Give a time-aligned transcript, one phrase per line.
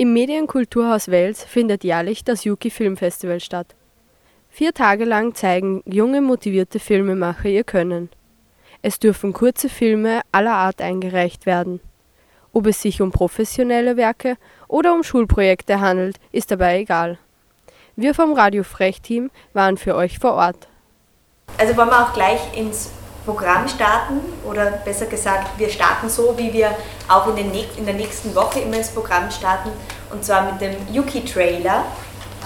[0.00, 3.74] Im Medienkulturhaus Wels findet jährlich das Yuki Filmfestival statt.
[4.48, 8.08] Vier Tage lang zeigen junge, motivierte Filmemacher ihr Können.
[8.80, 11.80] Es dürfen kurze Filme aller Art eingereicht werden.
[12.52, 14.36] Ob es sich um professionelle Werke
[14.68, 17.18] oder um Schulprojekte handelt, ist dabei egal.
[17.96, 20.68] Wir vom Radio Frech-Team waren für euch vor Ort.
[21.58, 22.92] Also wollen wir auch gleich ins
[23.28, 26.70] Programm starten oder besser gesagt, wir starten so, wie wir
[27.08, 29.68] auch in, den, in der nächsten Woche immer ins Programm starten
[30.10, 31.84] und zwar mit dem Yuki-Trailer.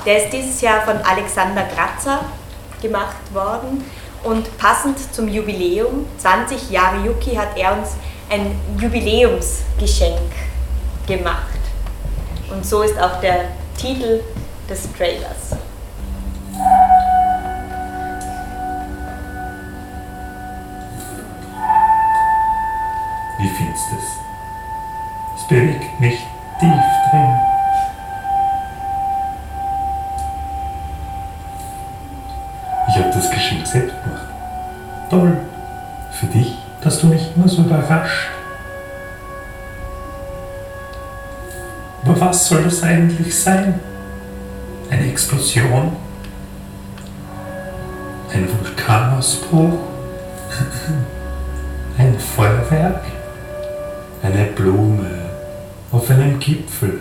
[0.05, 2.25] Der ist dieses Jahr von Alexander Kratzer
[2.81, 3.85] gemacht worden
[4.25, 7.91] und passend zum Jubiläum, 20 Jahre Yuki, hat er uns
[8.29, 10.33] ein Jubiläumsgeschenk
[11.07, 11.61] gemacht.
[12.51, 13.45] Und so ist auch der
[13.79, 14.21] Titel
[14.69, 15.57] des Trailers.
[25.53, 26.19] Bewegt mich
[26.59, 27.37] tief drin.
[32.89, 34.29] Ich habe das Geschenk selbst gemacht.
[35.11, 35.37] Toll.
[36.13, 38.31] Für dich, dass du mich immer so überrascht.
[42.05, 43.79] Aber was soll das eigentlich sein?
[44.91, 45.97] Eine Explosion?
[48.33, 49.79] Ein Vulkanausbruch?
[51.99, 53.03] Ein Feuerwerk?
[54.23, 55.22] Eine Blume
[55.93, 57.01] auf einem Gipfel?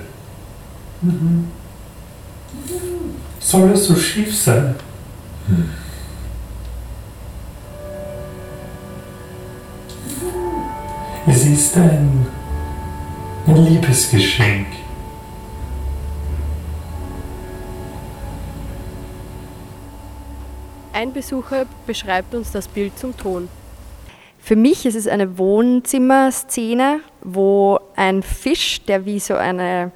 [1.02, 1.48] Mhm.
[3.40, 4.76] Soll es so schief sein?
[5.48, 5.70] Hm.
[11.28, 12.28] Es ist ein,
[13.48, 14.68] ein Liebesgeschenk.
[20.94, 23.50] Ein Besucher beschreibt uns das Bild zum Ton.
[24.40, 29.92] Für mich ist es eine Wohnzimmerszene, wo ein Fisch, der wie so eine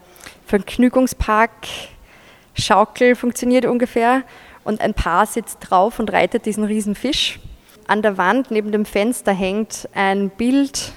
[0.45, 4.21] Vergnügungspark-Schaukel funktioniert ungefähr,
[4.63, 7.39] und ein Paar sitzt drauf und reitet diesen riesen Fisch.
[7.87, 10.91] An der Wand neben dem Fenster hängt ein Bild,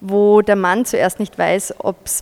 [0.00, 1.74] wo der Mann zuerst nicht weiß,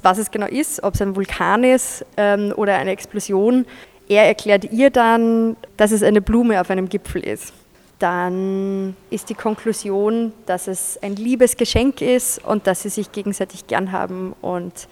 [0.02, 3.64] was es genau ist, ob es ein Vulkan ist ähm, oder eine Explosion.
[4.08, 7.54] Er erklärt ihr dann, dass es eine Blume auf einem Gipfel ist.
[8.02, 13.92] Dann ist die Konklusion, dass es ein Liebesgeschenk ist und dass sie sich gegenseitig gern
[13.92, 14.88] haben und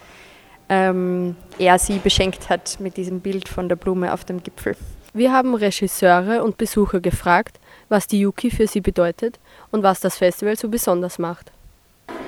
[0.69, 4.77] ähm, er sie beschenkt hat mit diesem Bild von der Blume auf dem Gipfel.
[5.13, 10.15] Wir haben Regisseure und Besucher gefragt, was die Yuki für sie bedeutet und was das
[10.15, 11.51] Festival so besonders macht.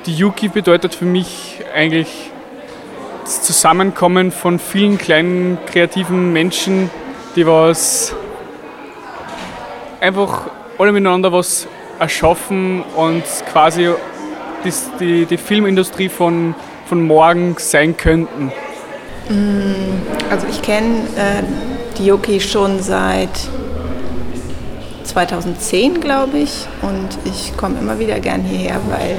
[0.05, 2.29] Die Yuki bedeutet für mich eigentlich
[3.23, 6.89] das Zusammenkommen von vielen kleinen kreativen Menschen,
[7.37, 8.13] die was
[10.01, 11.67] einfach alle miteinander was
[11.99, 13.89] erschaffen und quasi
[14.63, 16.55] das, die, die Filmindustrie von,
[16.87, 18.51] von morgen sein könnten.
[20.29, 21.43] Also ich kenne äh,
[21.97, 23.29] die Yuki schon seit
[25.05, 29.17] 2010, glaube ich, und ich komme immer wieder gern hierher, weil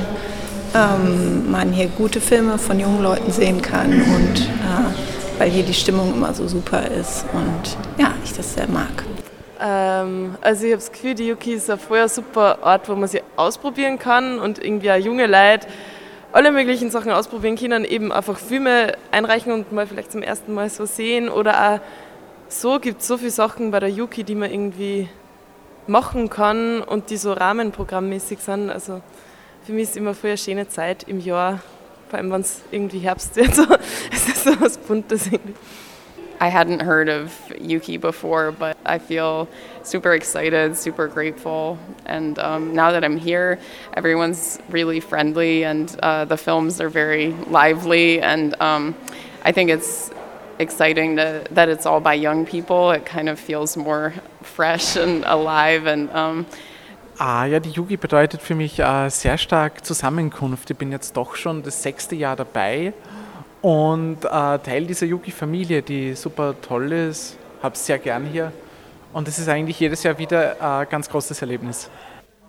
[0.74, 5.74] ähm, man hier gute Filme von jungen Leuten sehen kann und äh, weil hier die
[5.74, 9.04] Stimmung immer so super ist und ja, ich das sehr mag.
[9.64, 13.08] Ähm, also ich habe das Gefühl, die Yuki ist ein voll super Ort, wo man
[13.08, 15.66] sich ausprobieren kann und irgendwie auch junge Leute
[16.32, 20.68] alle möglichen Sachen ausprobieren können, eben einfach Filme einreichen und mal vielleicht zum ersten Mal
[20.68, 21.80] so sehen oder auch
[22.48, 25.08] so gibt es so viele Sachen bei der Yuki, die man irgendwie
[25.86, 28.68] machen kann und die so rahmenprogrammmäßig sind.
[28.68, 29.00] Also
[29.64, 31.60] für mich ist immer voll eine schöne Zeit im Jahr,
[32.10, 33.54] vor allem wenn es irgendwie Herbst wird.
[33.54, 33.64] So.
[34.12, 35.54] Es ist so was Buntes irgendwie.
[36.40, 39.48] I hadn't heard of Yuki before, but I feel
[39.82, 41.78] super excited, super grateful.
[42.06, 43.58] And um, now that I'm here,
[43.94, 48.20] everyone's really friendly, and uh, the films are very lively.
[48.20, 48.94] And um,
[49.42, 50.10] I think it's
[50.58, 52.90] exciting to, that it's all by young people.
[52.90, 56.46] It kind of feels more fresh and alive and um,
[57.16, 60.70] Ah, ja, die Yugi bedeutet für mich äh, sehr stark Zusammenkunft.
[60.70, 62.92] Ich bin jetzt doch schon das sechste Jahr dabei
[63.64, 67.38] und äh, Teil dieser Yugi-Familie, die super toll ist.
[67.62, 68.52] Habe es sehr gern hier
[69.14, 71.88] und es ist eigentlich jedes Jahr wieder ein äh, ganz großes Erlebnis.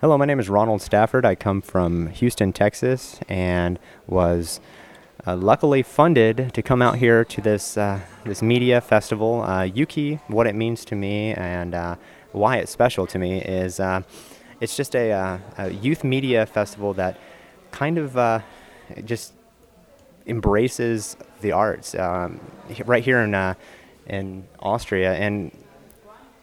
[0.01, 1.23] Hello, my name is Ronald Stafford.
[1.25, 4.59] I come from Houston, Texas, and was
[5.25, 9.41] uh, luckily funded to come out here to this uh, this media festival.
[9.41, 11.95] Uh, Yuki, what it means to me, and uh,
[12.33, 14.01] why it's special to me is uh,
[14.59, 17.15] it's just a, uh, a, youth media festival that
[17.71, 18.44] kind of
[19.06, 19.35] just
[20.27, 22.39] embraces the arts um,
[22.86, 23.54] right here in uh,
[24.07, 25.51] in Austria, and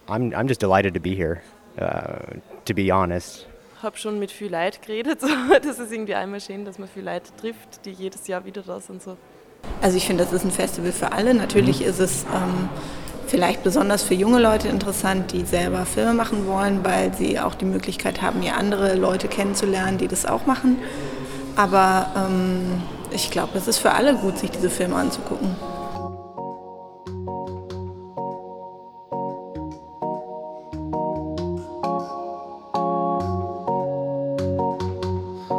[0.08, 1.42] I'm I'm just delighted to be here.
[1.78, 3.46] Uh, to be honest.
[3.82, 5.20] habe schon mit viel Leid geredet.
[5.64, 8.78] Das ist irgendwie einmal schön, dass man viel Leid trifft, die jedes Jahr wieder da
[8.78, 9.02] sind.
[9.02, 9.16] So.
[9.80, 11.34] Also ich finde, das ist ein Festival für alle.
[11.34, 11.86] Natürlich mhm.
[11.86, 12.68] ist es ähm,
[13.26, 17.64] vielleicht besonders für junge Leute interessant, die selber Filme machen wollen, weil sie auch die
[17.64, 20.78] Möglichkeit haben, hier andere Leute kennenzulernen, die das auch machen.
[21.56, 22.82] Aber ähm,
[23.14, 25.56] ich glaube, es ist für alle gut, sich diese Filme anzugucken.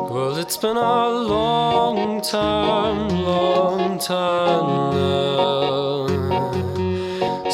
[0.10, 5.34] Well, it's been a long time, long time now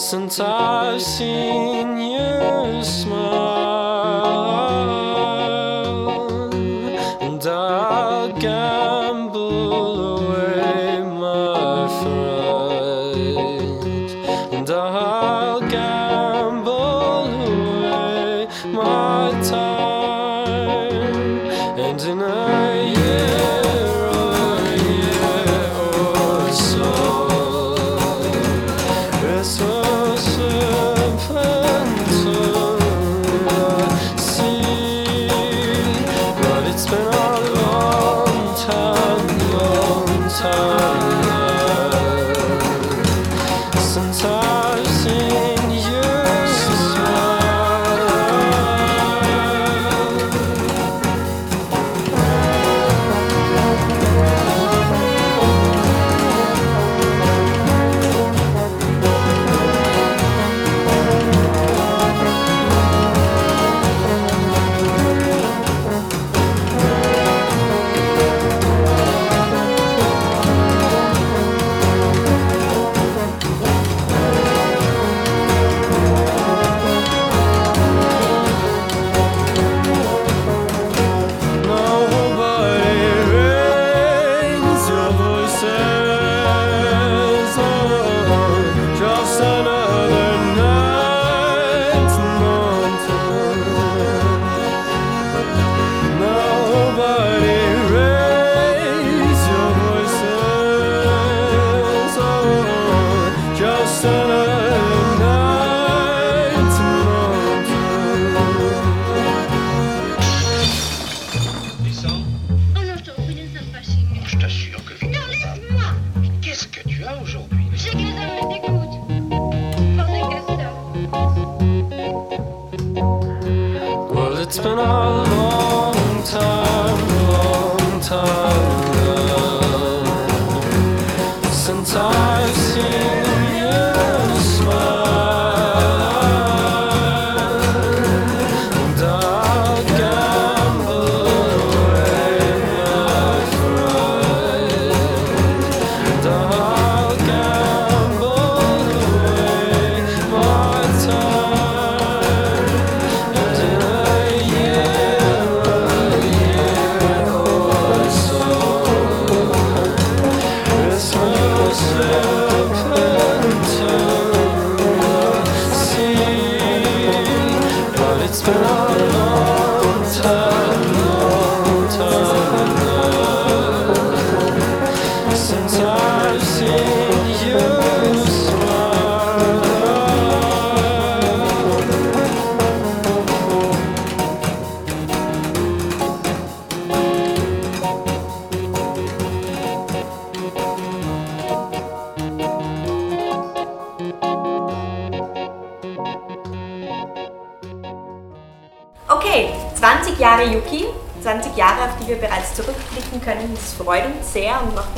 [0.09, 3.48] since I've seen you smile,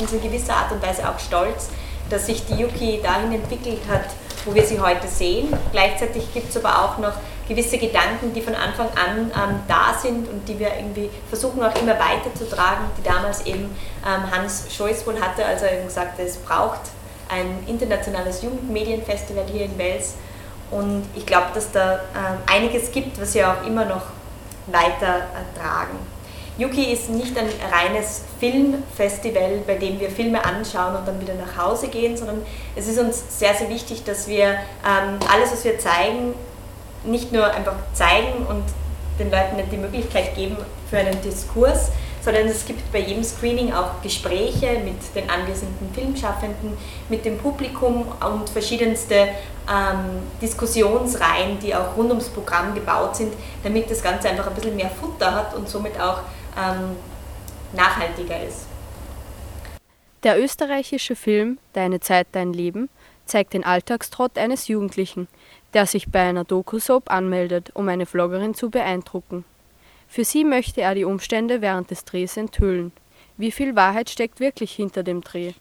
[0.02, 1.68] uns in gewisser Art und Weise auch stolz,
[2.10, 4.04] dass sich die Yuki dahin entwickelt hat,
[4.44, 5.48] wo wir sie heute sehen.
[5.72, 7.14] Gleichzeitig gibt es aber auch noch
[7.48, 11.74] gewisse Gedanken, die von Anfang an ähm, da sind und die wir irgendwie versuchen auch
[11.80, 13.74] immer weiterzutragen, die damals eben
[14.06, 16.80] ähm, Hans Scholz wohl hatte, als er eben sagte, es braucht
[17.28, 20.14] ein internationales Jugendmedienfestival hier in Wels.
[20.70, 24.02] Und ich glaube, dass da ähm, einiges gibt, was wir auch immer noch
[24.66, 25.98] weiter äh, tragen.
[26.62, 31.56] Yuki ist nicht ein reines Filmfestival, bei dem wir Filme anschauen und dann wieder nach
[31.56, 32.42] Hause gehen, sondern
[32.76, 36.34] es ist uns sehr, sehr wichtig, dass wir ähm, alles, was wir zeigen,
[37.04, 38.62] nicht nur einfach zeigen und
[39.18, 40.56] den Leuten nicht die Möglichkeit geben
[40.88, 41.90] für einen Diskurs,
[42.24, 46.78] sondern es gibt bei jedem Screening auch Gespräche mit den anwesenden Filmschaffenden,
[47.08, 49.14] mit dem Publikum und verschiedenste
[49.68, 53.32] ähm, Diskussionsreihen, die auch rund ums Programm gebaut sind,
[53.64, 56.20] damit das Ganze einfach ein bisschen mehr Futter hat und somit auch
[56.56, 56.96] ähm,
[57.74, 58.66] nachhaltiger ist.
[60.22, 62.88] Der österreichische Film Deine Zeit, dein Leben
[63.24, 65.28] zeigt den Alltagstrott eines Jugendlichen,
[65.74, 69.44] der sich bei einer Doku-Soap anmeldet, um eine Vloggerin zu beeindrucken.
[70.08, 72.92] Für sie möchte er die Umstände während des Drehs enthüllen.
[73.38, 75.52] Wie viel Wahrheit steckt wirklich hinter dem Dreh?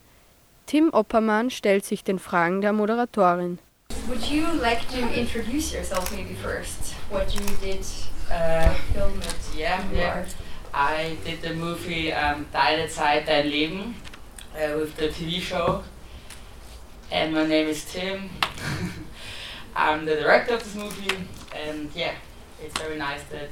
[0.65, 3.59] Tim Oppermann stellt sich den Fragen der Moderatorin.
[4.07, 6.95] Would you like to introduce yourself maybe first?
[7.09, 7.85] What you did,
[8.31, 10.23] Uh, film it, yeah, yeah.
[10.73, 13.95] I did the movie um, Deine Zeit, Dein Leben
[14.55, 15.83] uh, with the TV show.
[17.11, 18.29] And my name is Tim.
[19.75, 21.27] I'm the director of this movie.
[21.53, 22.13] And yeah,
[22.63, 23.49] it's very nice that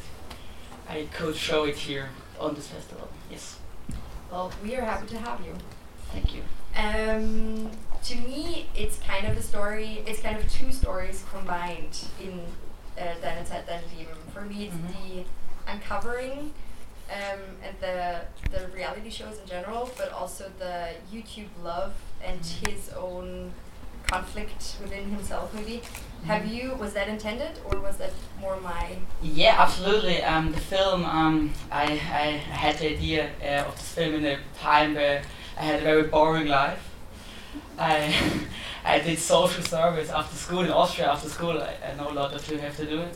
[0.88, 2.10] I could show it here
[2.40, 3.10] on this festival.
[3.30, 3.60] Yes.
[4.32, 5.54] Well, we are happy to have you.
[6.14, 6.44] Thank you.
[6.76, 7.70] Um,
[8.04, 10.04] to me, it's kind of a story.
[10.06, 12.40] It's kind of two stories combined in
[12.98, 14.16] uh, Deine Zeit, Dein Leben.
[14.34, 15.26] For me, it's the
[15.70, 16.54] uncovering
[17.12, 22.89] um, and the the reality shows in general, but also the YouTube love and his
[22.89, 23.51] own
[24.08, 25.54] conflict within himself.
[25.54, 25.82] Maybe
[26.25, 26.54] have Mhm.
[26.56, 28.12] you was that intended or was that
[28.42, 28.98] more my?
[29.22, 30.24] Yeah, absolutely.
[30.24, 32.28] Um, the film, um, I, I
[32.63, 35.22] had the idea uh, of this film in a time where
[35.58, 36.84] I had a very boring life.
[37.78, 38.13] I,
[38.86, 41.12] I did social service after school in Austria.
[41.12, 43.16] After school, I, I know a lot of you have to do it.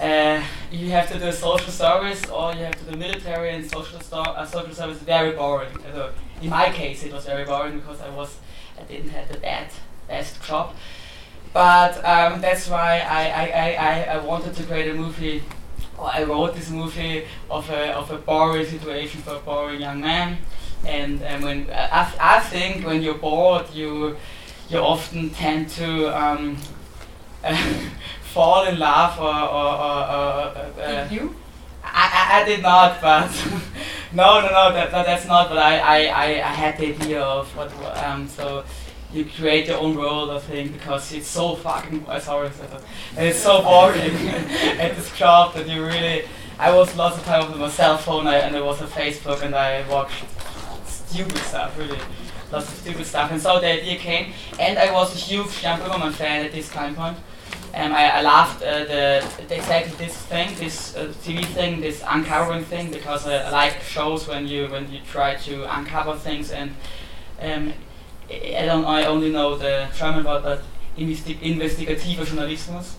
[0.00, 0.42] Uh,
[0.72, 4.46] you have to do social service or you have to do military and social, uh,
[4.46, 5.68] social service is very boring.
[6.40, 8.38] In my case, it was very boring because I was
[8.78, 9.72] I didn't have the that
[10.08, 10.74] best job.
[11.52, 15.42] But um, that's why I, I, I, I, wanted to create a movie.
[16.00, 20.38] I wrote this movie of a, of a boring situation for a boring young man.
[20.86, 24.16] And, and when I, I think when you're bored, you
[24.70, 26.56] you often tend to um,
[28.32, 31.36] fall in love or, or, or, or uh, Did you?
[31.82, 33.30] I, I, I did not, but
[34.12, 35.48] no, no, no, that, that, that's not.
[35.48, 37.70] But I, I, I, I had the idea of what.
[38.04, 38.64] Um, so
[39.12, 42.04] you create your own world, I think, because it's so fucking.
[42.06, 42.82] Uh, sorry, sorry,
[43.16, 44.00] and it's so boring
[44.78, 46.24] at this job that you really.
[46.58, 49.42] I was lots of time with my cell phone, I, and there was a Facebook,
[49.42, 50.24] and I watched
[50.86, 51.98] stupid stuff, really.
[52.52, 55.80] Lots of stupid stuff, and so the idea came, and I was a huge Jan
[55.80, 57.16] Böhmermann fan at this time point.
[57.74, 62.02] Um, I, I loved uh, the, the exactly this thing, this uh, TV thing, this
[62.06, 66.50] uncovering thing, because uh, I like shows when you when you try to uncover things.
[66.50, 66.70] And
[67.40, 67.72] um,
[68.28, 70.62] I I don't I only know the German word, but
[70.98, 72.94] investi investigativer Journalismus.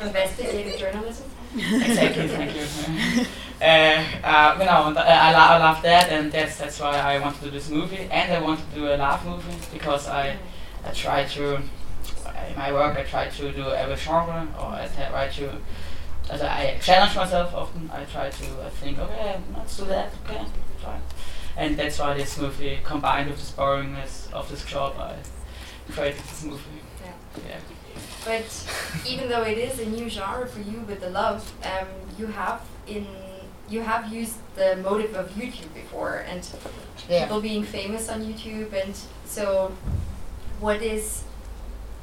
[0.00, 1.26] Investigative journalism.
[1.56, 3.26] exactly, thank you.
[3.62, 6.98] Uh, uh, you know, and I, I, lo- I love that, and that's that's why
[6.98, 10.08] I want to do this movie, and I want to do a love movie because
[10.08, 10.36] I
[10.84, 11.60] I try to
[12.50, 15.50] in my work I try to do every genre, or I try to
[16.30, 17.90] as I challenge myself often.
[17.92, 20.44] I try to uh, think, okay, let's do that, okay,
[20.82, 20.98] try,
[21.56, 25.16] and that's why this movie combined with the boringness of this job, I
[25.92, 26.62] created this movie.
[27.46, 27.58] Yeah.
[28.24, 28.46] But
[29.06, 32.62] even though it is a new genre for you with the love, um, you have
[32.86, 33.06] in
[33.68, 36.46] you have used the motive of YouTube before and
[37.08, 37.22] Yeah.
[37.24, 39.72] people being famous on YouTube and so
[40.60, 41.24] what is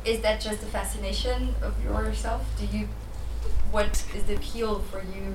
[0.05, 2.43] is that just a fascination of yourself?
[2.59, 2.87] Do you
[3.71, 5.33] what is the appeal for you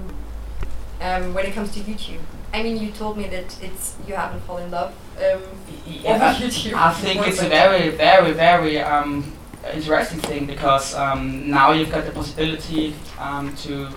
[1.00, 2.20] um, when it comes to YouTube?
[2.52, 5.42] I mean, you told me that it's you haven't fallen in love um,
[5.86, 6.74] Yeah, over I- YouTube.
[6.74, 9.32] I think before, it's a very, very, very um,
[9.72, 13.88] interesting thing because um, now you've got the possibility um, to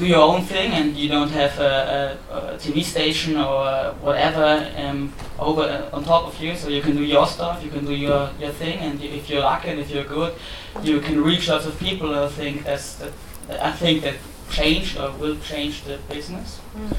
[0.00, 3.92] do your own thing and you don't have a, a, a TV station or uh,
[4.00, 7.70] whatever um, over uh, on top of you, so you can do your stuff, you
[7.70, 10.34] can do your, your thing, and if you're lucky and if you're good,
[10.82, 12.14] you can reach lots of people.
[12.14, 13.12] I think that's that.
[13.60, 14.14] I think that
[14.50, 16.96] changed or will change the business Mm.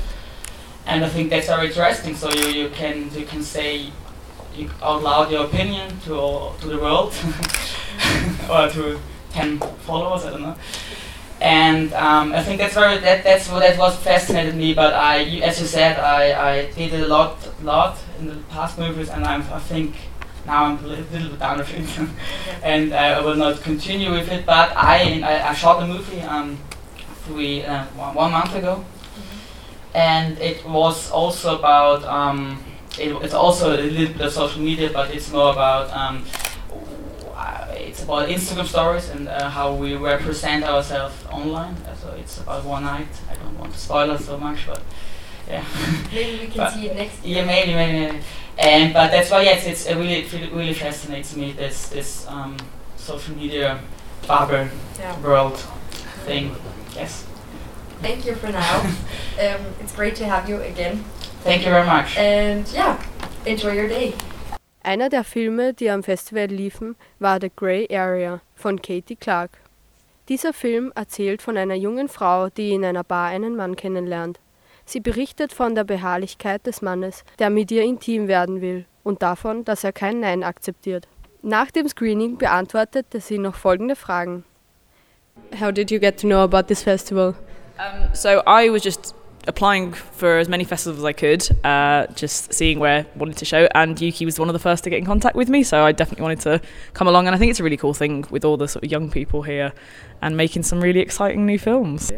[0.85, 2.15] and I think that's very interesting.
[2.15, 3.91] So you, you can you can say
[4.55, 7.13] you out loud your opinion to to the world
[8.51, 8.99] or to
[9.31, 10.55] 10 followers, I don't know.
[11.41, 14.75] And um, I think that's very that that's what that was fascinated me.
[14.75, 19.09] But I, as you said, I, I did a lot lot in the past movies,
[19.09, 19.95] and I'm, I think
[20.45, 22.09] now I'm a little, little bit down with it,
[22.63, 24.45] and I will not continue with it.
[24.45, 26.59] But I I, I shot a movie um
[27.25, 28.85] three uh, one, one month ago,
[29.95, 32.63] and it was also about um
[32.99, 36.23] it, it's also a little bit of social media, but it's more about um
[37.41, 41.75] uh, it's about Instagram stories and uh, how we represent ourselves online.
[41.87, 43.07] Uh, So it's about one night.
[43.31, 44.81] I don't want to spoil it so much, but
[45.49, 45.63] yeah.
[46.13, 48.19] Maybe we can But- see it next Yeah, maybe, maybe, maybe.
[48.57, 52.57] And but that's why yes, it's it really it really- fascinates me this this um,
[52.97, 53.79] social media
[54.27, 54.67] bubble
[54.99, 55.21] Yeah.
[55.23, 55.57] world
[56.25, 56.51] thing.
[56.95, 57.25] Yes.
[58.01, 58.79] Thank you for now.
[59.43, 61.03] um, it's great to have you again.
[61.43, 62.17] Thank you very much.
[62.17, 62.97] And yeah,
[63.45, 64.13] enjoy your day.
[64.83, 69.51] Einer der Filme, die am Festival liefen, war The Grey Area von Katie Clark.
[70.27, 74.39] Dieser Film erzählt von einer jungen Frau, die in einer Bar einen Mann kennenlernt.
[74.85, 79.63] Sie berichtet von der Beharrlichkeit des Mannes, der mit ihr intim werden will, und davon,
[79.65, 81.07] dass er kein Nein akzeptiert.
[81.43, 84.45] Nach dem Screening beantwortete sie noch folgende Fragen.
[85.59, 87.35] How did you get to know about this festival?
[87.77, 89.13] Um, so I was just
[89.47, 93.45] applying for as many festivals as I could, uh, just seeing where I wanted to
[93.45, 93.67] show.
[93.73, 95.91] And Yuki was one of the first to get in contact with me, so I
[95.91, 96.61] definitely wanted to
[96.93, 97.27] come along.
[97.27, 99.41] And I think it's a really cool thing with all the sort of young people
[99.41, 99.73] here
[100.21, 102.11] and making some really exciting new films.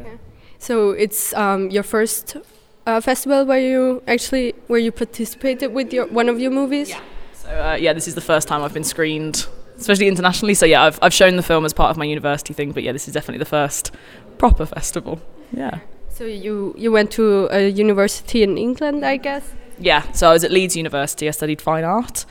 [0.59, 2.37] So it's um, your first
[2.85, 6.89] uh, festival where you actually where you participated with your one of your movies.
[6.89, 7.01] Yeah.
[7.33, 10.53] So uh, yeah, this is the first time I've been screened, especially internationally.
[10.53, 12.91] So yeah, I've I've shown the film as part of my university thing, but yeah,
[12.91, 13.91] this is definitely the first
[14.37, 15.21] proper festival.
[15.51, 15.79] Yeah.
[16.13, 19.51] So you you went to a university in England, I guess.
[19.79, 21.27] Yeah, so I was at Leeds University.
[21.27, 22.25] I studied fine art.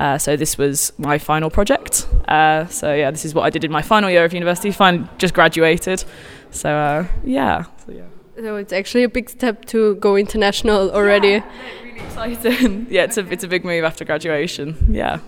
[0.00, 2.08] Uh, so this was my final project.
[2.26, 4.72] Uh, so yeah, this is what I did in my final year of university.
[4.72, 6.04] Fine, just graduated.
[6.50, 7.64] So uh, yeah.
[7.86, 8.02] So yeah.
[8.36, 11.42] So it's actually a big step to go international already.
[11.82, 12.86] Really Exciting.
[12.90, 14.76] yeah, it's a it's a big move after graduation.
[14.90, 15.20] Yeah.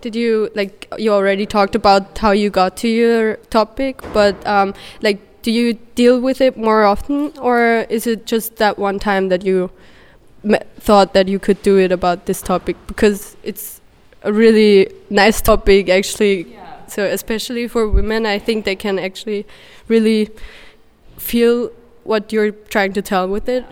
[0.00, 4.74] Did you like you already talked about how you got to your topic, but um,
[5.02, 9.30] like do you deal with it more often, or is it just that one time
[9.30, 9.70] that you
[10.78, 13.80] thought that you could do it about this topic because it's
[14.24, 16.54] a really nice topic actually.
[16.86, 19.46] So especially for women, I think they can actually
[19.88, 20.28] really
[21.16, 21.70] feel
[22.04, 23.64] what you're trying to tell with it.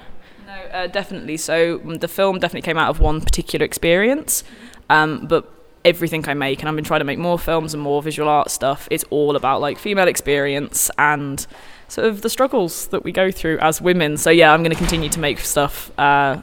[0.47, 1.37] No, uh, definitely.
[1.37, 4.45] So mm, the film definitely came out of one particular experience,
[4.89, 5.45] um, but
[5.87, 8.51] everything I make, and I've been trying to make more films and more visual art
[8.51, 8.89] stuff.
[8.91, 11.47] It's all about like female experience and
[11.89, 14.19] sort of the struggles that we go through as women.
[14.19, 16.43] So yeah, I'm going to continue to make stuff uh,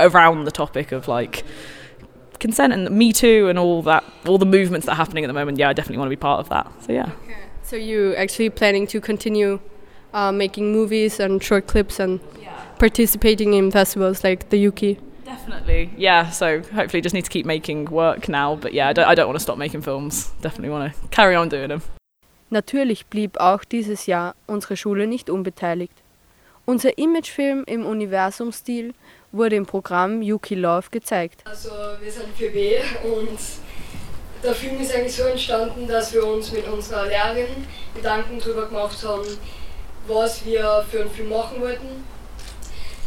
[0.00, 1.44] around the topic of like
[2.40, 5.34] consent and Me Too and all that, all the movements that are happening at the
[5.34, 5.58] moment.
[5.58, 6.72] Yeah, I definitely want to be part of that.
[6.84, 7.12] So yeah.
[7.62, 9.60] So you actually planning to continue
[10.14, 12.20] uh, making movies and short clips and
[12.78, 14.98] participating in festivals like the Yuki?
[15.26, 16.30] Definitely, yeah.
[16.30, 18.54] So hopefully, just need to keep making work now.
[18.54, 20.30] But yeah, I don't, I don't want to stop making films.
[20.40, 21.82] Definitely want to carry on doing them.
[22.50, 25.94] Natürlich blieb auch dieses Jahr unsere Schule nicht unbeteiligt.
[26.64, 28.94] Unser Imagefilm im Universumstil
[29.32, 31.42] wurde im Programm Yuki Love gezeigt.
[31.44, 33.38] Also wir sind für B und
[34.44, 39.04] der Film ist eigentlich so entstanden, dass wir uns mit unserer Lehrerin Gedanken darüber gemacht
[39.04, 39.26] haben,
[40.06, 42.04] was wir für einen Film machen wollten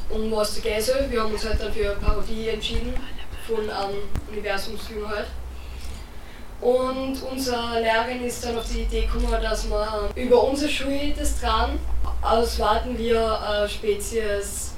[0.09, 1.05] und gehen soll.
[1.09, 2.93] Wir haben uns halt dann für Parodie entschieden
[3.47, 5.27] von einem Universumsfilm halt.
[6.61, 11.39] Und unsere Lehrerin ist dann auf die Idee gekommen, dass wir über unsere Schule das
[11.39, 11.79] dran
[12.21, 14.73] auswarten wir eine Spezies,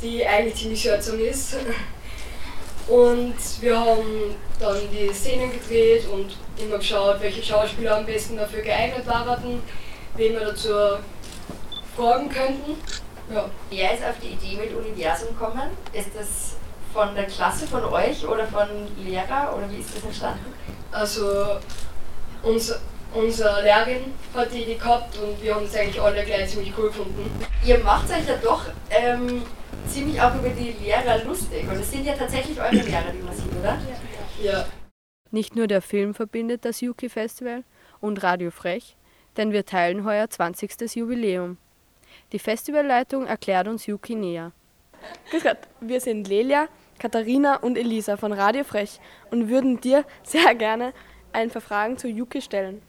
[0.00, 1.56] die eigentlich ziemlich seltsam ist.
[2.88, 8.62] Und wir haben dann die Szenen gedreht und immer geschaut, welche Schauspieler am besten dafür
[8.62, 9.60] geeignet waren,
[10.16, 10.68] wen wir dazu
[11.94, 12.76] fragen könnten.
[13.32, 13.50] Ja.
[13.70, 15.70] Wer ist auf die Idee mit Universum gekommen?
[15.92, 16.56] Ist das
[16.92, 20.52] von der Klasse von euch oder von Lehrer oder wie ist das entstanden?
[20.90, 21.58] Also
[22.42, 22.80] unser,
[23.12, 26.88] unsere Lehrerin hat die Idee gehabt und wir haben es eigentlich alle gleich ziemlich cool
[26.88, 27.30] gefunden.
[27.64, 29.42] Ihr macht euch ja doch ähm,
[29.86, 33.36] ziemlich auch über die Lehrer lustig und es sind ja tatsächlich eure Lehrer, die man
[33.36, 33.78] sieht, oder?
[34.42, 34.66] Ja.
[35.30, 37.64] Nicht nur der Film verbindet das Yuki Festival
[38.00, 38.96] und Radio Frech,
[39.36, 40.96] denn wir teilen heuer 20.
[40.96, 41.58] Jubiläum.
[42.32, 44.52] Die Festivalleitung erklärt uns Yuki näher.
[45.30, 50.54] Grüß Gott, wir sind Lelia, Katharina und Elisa von Radio Frech und würden dir sehr
[50.54, 50.92] gerne
[51.32, 52.82] ein paar Fragen zu Yuki stellen.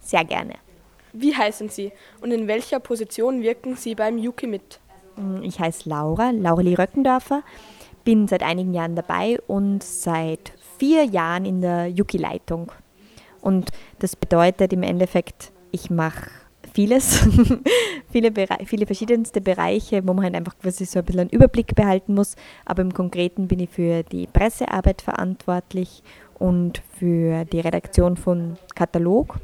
[0.00, 0.54] Sehr gerne.
[1.12, 4.80] Wie heißen Sie und in welcher Position wirken Sie beim Yuki mit?
[5.42, 7.42] Ich heiße Laura, Laureli Röckendorfer,
[8.04, 12.72] bin seit einigen Jahren dabei und seit vier Jahren in der Yuki-Leitung.
[13.40, 16.30] Und das bedeutet im Endeffekt, ich mache
[16.74, 17.26] vieles,
[18.12, 21.74] viele, Bere viele verschiedenste Bereiche, wo man halt einfach quasi so ein bisschen einen Überblick
[21.74, 22.36] behalten muss.
[22.66, 26.02] Aber im Konkreten bin ich für die Pressearbeit verantwortlich
[26.38, 29.38] und für die Redaktion von Katalog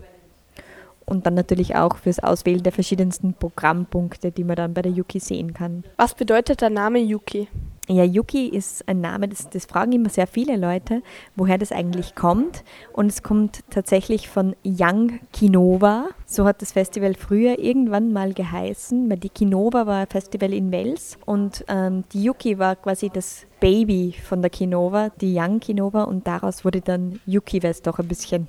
[1.07, 5.21] und dann natürlich auch fürs Auswählen der verschiedensten Programmpunkte, die man dann bei der Yuki
[5.21, 5.85] sehen kann.
[5.97, 7.49] Was bedeutet der Name Yuki?
[7.91, 11.03] Ja, Yuki ist ein Name, das, das fragen immer sehr viele Leute,
[11.35, 12.63] woher das eigentlich kommt.
[12.93, 16.11] Und es kommt tatsächlich von Young Kinova.
[16.25, 20.71] So hat das Festival früher irgendwann mal geheißen, weil die Kinova war ein Festival in
[20.71, 26.05] Wels und ähm, die Yuki war quasi das Baby von der Kinova, die Young Kinova
[26.05, 28.47] und daraus wurde dann Yuki, weil es doch ein bisschen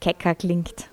[0.00, 0.88] kecker klingt.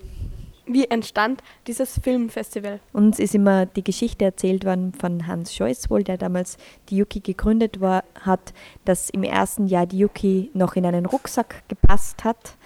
[0.70, 2.82] Wie entstand dieses Filmfestival?
[2.92, 6.58] Uns ist immer die Geschichte erzählt worden von Hans Scheuswohl, der damals
[6.90, 8.54] die Yuki gegründet war, hat,
[8.84, 12.58] dass im ersten Jahr die Yuki noch in einen Rucksack gepasst hat,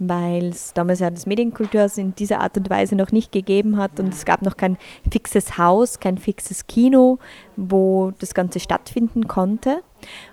[0.00, 4.00] weil es damals ja das Medienkulturhaus in dieser Art und Weise noch nicht gegeben hat
[4.00, 4.78] und es gab noch kein
[5.10, 7.18] fixes Haus, kein fixes Kino,
[7.56, 9.82] wo das Ganze stattfinden konnte.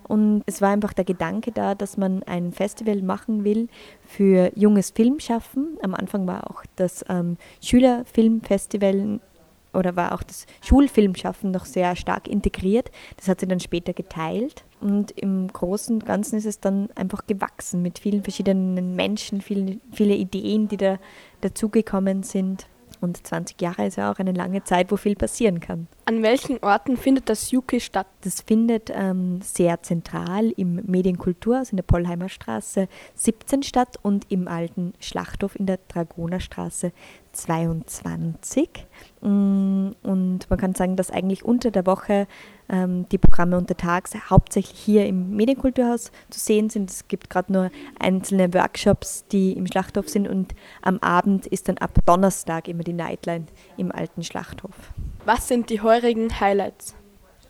[0.07, 3.67] Und es war einfach der Gedanke da, dass man ein Festival machen will
[4.05, 5.77] für junges Filmschaffen.
[5.83, 9.19] Am Anfang war auch das ähm, Schülerfilmfestival
[9.77, 12.91] oder war auch das Schulfilmschaffen noch sehr stark integriert.
[13.15, 14.65] Das hat sich dann später geteilt.
[14.81, 19.77] Und im Großen und Ganzen ist es dann einfach gewachsen mit vielen verschiedenen Menschen, viele,
[19.91, 20.97] viele Ideen, die da
[21.41, 22.67] dazugekommen sind.
[22.99, 25.87] Und 20 Jahre ist ja auch eine lange Zeit, wo viel passieren kann.
[26.05, 28.07] An welchen Orten findet das Yuki statt?
[28.21, 34.47] Das findet ähm, sehr zentral im Medienkulturhaus in der Pollheimer Straße 17 statt und im
[34.47, 36.91] alten Schlachthof in der Dragonerstraße
[37.37, 38.69] 22.
[39.21, 42.27] Mm, Und man kann sagen, dass eigentlich unter der Woche
[42.69, 46.89] ähm, die Programme untertags hauptsächlich hier im Medienkulturhaus zu sehen sind.
[46.91, 51.77] Es gibt gerade nur einzelne Workshops, die im Schlachthof sind und am Abend ist dann
[51.77, 53.45] ab Donnerstag immer die Nightline
[53.77, 54.75] im alten Schlachthof.
[55.25, 56.95] Was sind die heurigen Highlights?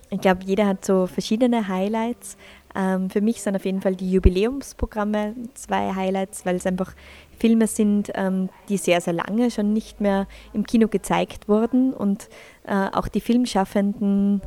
[0.09, 2.37] Ich glaube, jeder hat so verschiedene Highlights.
[2.75, 6.93] Ähm, für mich sind auf jeden Fall die Jubiläumsprogramme zwei Highlights, weil es einfach
[7.37, 12.29] Filme sind, ähm, die sehr, sehr lange schon nicht mehr im Kino gezeigt wurden und
[12.65, 14.41] äh, auch die Filmschaffenden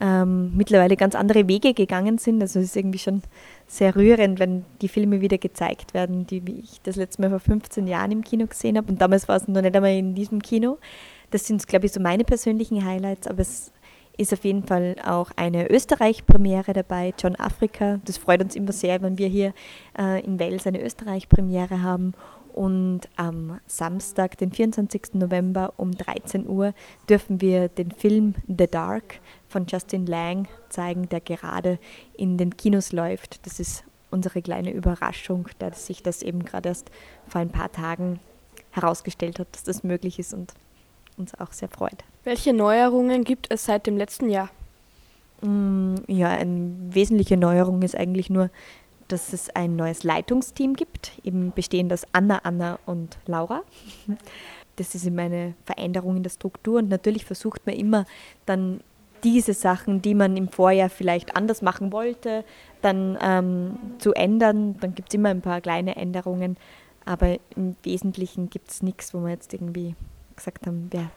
[0.00, 2.42] ähm, mittlerweile ganz andere Wege gegangen sind.
[2.42, 3.22] Also es ist irgendwie schon
[3.68, 7.86] sehr rührend, wenn die Filme wieder gezeigt werden, die ich das letzte Mal vor 15
[7.86, 8.90] Jahren im Kino gesehen habe.
[8.90, 10.78] Und damals war es noch nicht einmal in diesem Kino.
[11.30, 13.72] Das sind, glaube ich, so meine persönlichen Highlights, aber es
[14.22, 18.00] ist auf jeden Fall auch eine Österreich-Premiere dabei, John Africa.
[18.04, 19.52] Das freut uns immer sehr, wenn wir hier
[19.98, 22.14] äh, in Wales eine Österreich-Premiere haben.
[22.54, 25.14] Und am Samstag, den 24.
[25.14, 26.74] November um 13 Uhr,
[27.08, 31.78] dürfen wir den Film The Dark von Justin Lang zeigen, der gerade
[32.16, 33.44] in den Kinos läuft.
[33.46, 36.90] Das ist unsere kleine Überraschung, da sich das eben gerade erst
[37.26, 38.20] vor ein paar Tagen
[38.70, 40.52] herausgestellt hat, dass das möglich ist und
[41.18, 42.04] uns auch sehr freut.
[42.24, 44.50] Welche Neuerungen gibt es seit dem letzten Jahr?
[45.42, 48.50] Mm, Ja, eine wesentliche Neuerung ist eigentlich nur,
[49.08, 53.62] dass es ein neues Leitungsteam gibt, eben bestehend aus Anna, Anna und Laura.
[54.76, 58.06] Das ist eben eine Veränderung in der Struktur und natürlich versucht man immer
[58.46, 58.80] dann
[59.22, 62.44] diese Sachen, die man im Vorjahr vielleicht anders machen wollte,
[62.80, 64.76] dann ähm, zu ändern.
[64.80, 66.56] Dann gibt es immer ein paar kleine Änderungen,
[67.04, 69.94] aber im Wesentlichen gibt es nichts, wo wir jetzt irgendwie
[70.36, 71.10] gesagt haben, wir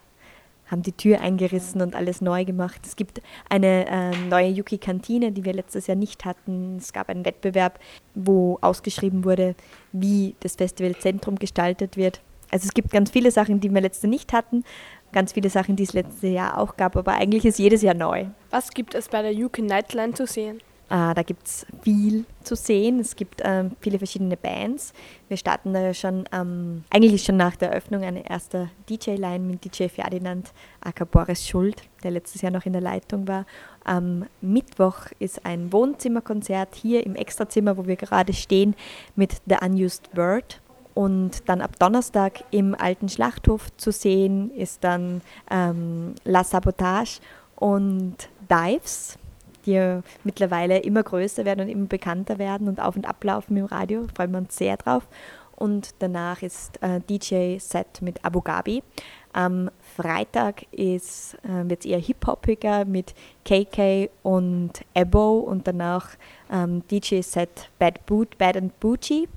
[0.67, 2.81] haben die Tür eingerissen und alles neu gemacht.
[2.85, 6.77] Es gibt eine äh, neue Yuki-Kantine, die wir letztes Jahr nicht hatten.
[6.77, 7.79] Es gab einen Wettbewerb,
[8.15, 9.55] wo ausgeschrieben wurde,
[9.91, 12.21] wie das Festivalzentrum gestaltet wird.
[12.51, 14.63] Also es gibt ganz viele Sachen, die wir letztes Jahr nicht hatten,
[15.11, 18.25] ganz viele Sachen, die es letztes Jahr auch gab, aber eigentlich ist jedes Jahr neu.
[18.49, 20.59] Was gibt es bei der Yuki Nightline zu sehen?
[20.89, 22.99] Äh, da gibt es viel zu sehen.
[22.99, 24.93] Es gibt ähm, viele verschiedene Bands.
[25.27, 29.65] Wir starten da ja schon, ähm, eigentlich schon nach der Eröffnung eine erste DJ-Line mit
[29.65, 33.45] DJ Ferdinand, aka Boris Schuld, der letztes Jahr noch in der Leitung war.
[33.83, 38.75] Am Mittwoch ist ein Wohnzimmerkonzert hier im Extrazimmer, wo wir gerade stehen,
[39.15, 40.61] mit The Unused Word.
[40.93, 45.21] Und dann ab Donnerstag im alten Schlachthof zu sehen ist dann
[45.51, 47.19] ähm, La Sabotage
[47.55, 48.15] und
[48.49, 49.17] Dives,
[49.65, 53.65] die ja mittlerweile immer größer werden und immer bekannter werden und auf und ablaufen im
[53.65, 54.07] Radio.
[54.15, 55.07] Freuen wir uns sehr drauf.
[55.55, 58.83] Und danach ist äh, DJ-Set mit Abu Dhabi.
[59.31, 63.13] Am Freitag äh, wird es eher hip-hopiger mit
[63.45, 66.09] KK und Ebo und danach
[66.51, 69.27] ähm, DJ-Set Bad Boot, Bad and Bougie.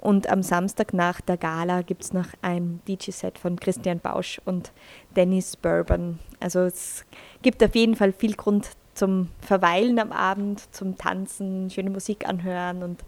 [0.00, 4.72] Und am Samstag nach der Gala gibt es noch ein DJ-Set von Christian Bausch und
[5.16, 6.20] Dennis Bourbon.
[6.38, 7.04] Also es
[7.42, 12.82] gibt auf jeden Fall viel Grund zum Verweilen am Abend, zum Tanzen, schöne Musik anhören
[12.82, 13.04] und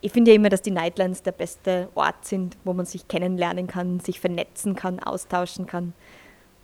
[0.00, 3.66] ich finde ja immer, dass die Nightlands der beste Ort sind, wo man sich kennenlernen
[3.66, 5.92] kann, sich vernetzen kann, austauschen kann,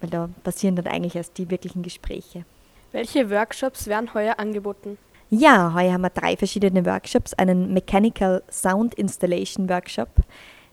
[0.00, 2.44] weil da passieren dann eigentlich erst die wirklichen Gespräche.
[2.92, 4.98] Welche Workshops werden heuer angeboten?
[5.30, 7.34] Ja, heuer haben wir drei verschiedene Workshops.
[7.34, 10.10] Einen Mechanical Sound Installation Workshop,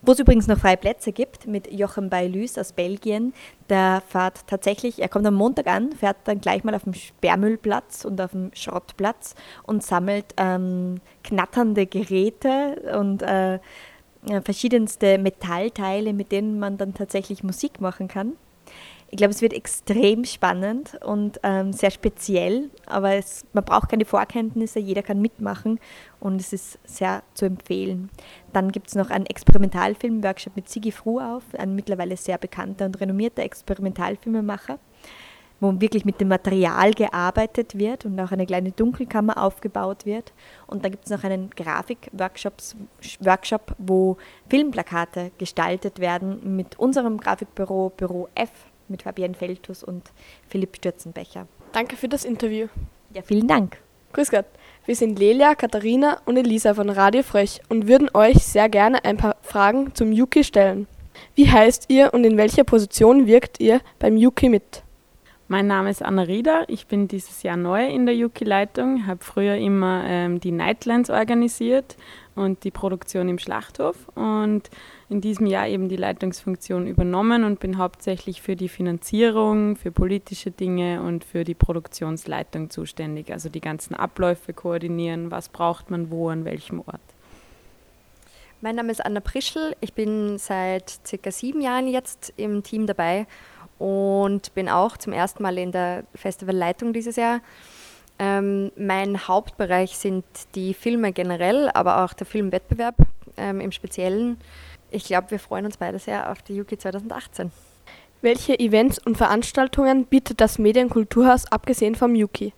[0.01, 3.33] wo es übrigens noch freie Plätze gibt, mit Jochem Bailus aus Belgien.
[3.69, 8.05] Der fährt tatsächlich, er kommt am Montag an, fährt dann gleich mal auf dem Sperrmüllplatz
[8.05, 13.59] und auf dem Schrottplatz und sammelt ähm, knatternde Geräte und äh,
[14.43, 18.33] verschiedenste Metallteile, mit denen man dann tatsächlich Musik machen kann.
[19.13, 24.05] Ich glaube, es wird extrem spannend und ähm, sehr speziell, aber es, man braucht keine
[24.05, 25.81] Vorkenntnisse, jeder kann mitmachen
[26.21, 28.09] und es ist sehr zu empfehlen.
[28.53, 33.43] Dann gibt es noch einen Experimentalfilm-Workshop mit Sigi Fruauf, ein mittlerweile sehr bekannter und renommierter
[33.43, 34.79] Experimentalfilmemacher,
[35.59, 40.31] wo wirklich mit dem Material gearbeitet wird und auch eine kleine Dunkelkammer aufgebaut wird.
[40.67, 44.15] Und dann gibt es noch einen Grafik-Workshop, wo
[44.49, 50.11] Filmplakate gestaltet werden mit unserem Grafikbüro, Büro F, mit Fabienne Feltus und
[50.47, 51.47] Philipp Stürzenbecher.
[51.71, 52.67] Danke für das Interview.
[53.13, 53.77] Ja, vielen Dank.
[54.13, 54.45] Grüß Gott.
[54.85, 59.17] Wir sind Lelia, Katharina und Elisa von Radio Frech und würden euch sehr gerne ein
[59.17, 60.87] paar Fragen zum Yuki stellen.
[61.35, 64.83] Wie heißt ihr und in welcher Position wirkt ihr beim Yuki mit?
[65.47, 69.55] Mein Name ist Anna Rieder, ich bin dieses Jahr neu in der Yuki-Leitung, habe früher
[69.55, 71.97] immer ähm, die Nightlands organisiert
[72.35, 74.69] und die Produktion im Schlachthof und
[75.11, 80.51] in diesem Jahr eben die Leitungsfunktion übernommen und bin hauptsächlich für die Finanzierung, für politische
[80.51, 83.33] Dinge und für die Produktionsleitung zuständig.
[83.33, 87.01] Also die ganzen Abläufe koordinieren, was braucht man wo, an welchem Ort.
[88.61, 93.27] Mein Name ist Anna Prischl, ich bin seit circa sieben Jahren jetzt im Team dabei
[93.79, 97.41] und bin auch zum ersten Mal in der Festivalleitung dieses Jahr.
[98.17, 100.23] Ähm, mein Hauptbereich sind
[100.55, 102.95] die Filme generell, aber auch der Filmwettbewerb
[103.35, 104.37] ähm, im Speziellen.
[104.91, 107.51] Ich glaube, wir freuen uns beide sehr auf die Yuki 2018.
[108.21, 112.53] Welche Events und Veranstaltungen bietet das Medienkulturhaus abgesehen vom Yuki?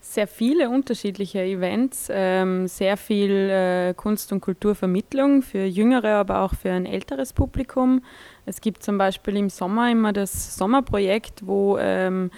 [0.00, 6.54] Sehr viele unterschiedliche Events, ähm, sehr viel äh, Kunst- und Kulturvermittlung für jüngere, aber auch
[6.54, 8.02] für ein älteres Publikum.
[8.46, 12.30] Es gibt zum Beispiel im Sommer immer das Sommerprojekt, wo ähm,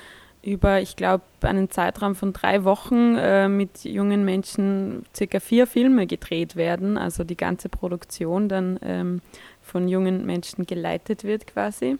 [0.45, 6.07] über, ich glaube, einen Zeitraum von drei Wochen äh, mit jungen Menschen circa vier Filme
[6.07, 9.21] gedreht werden, also die ganze Produktion dann ähm,
[9.63, 11.97] von jungen Menschen geleitet wird quasi.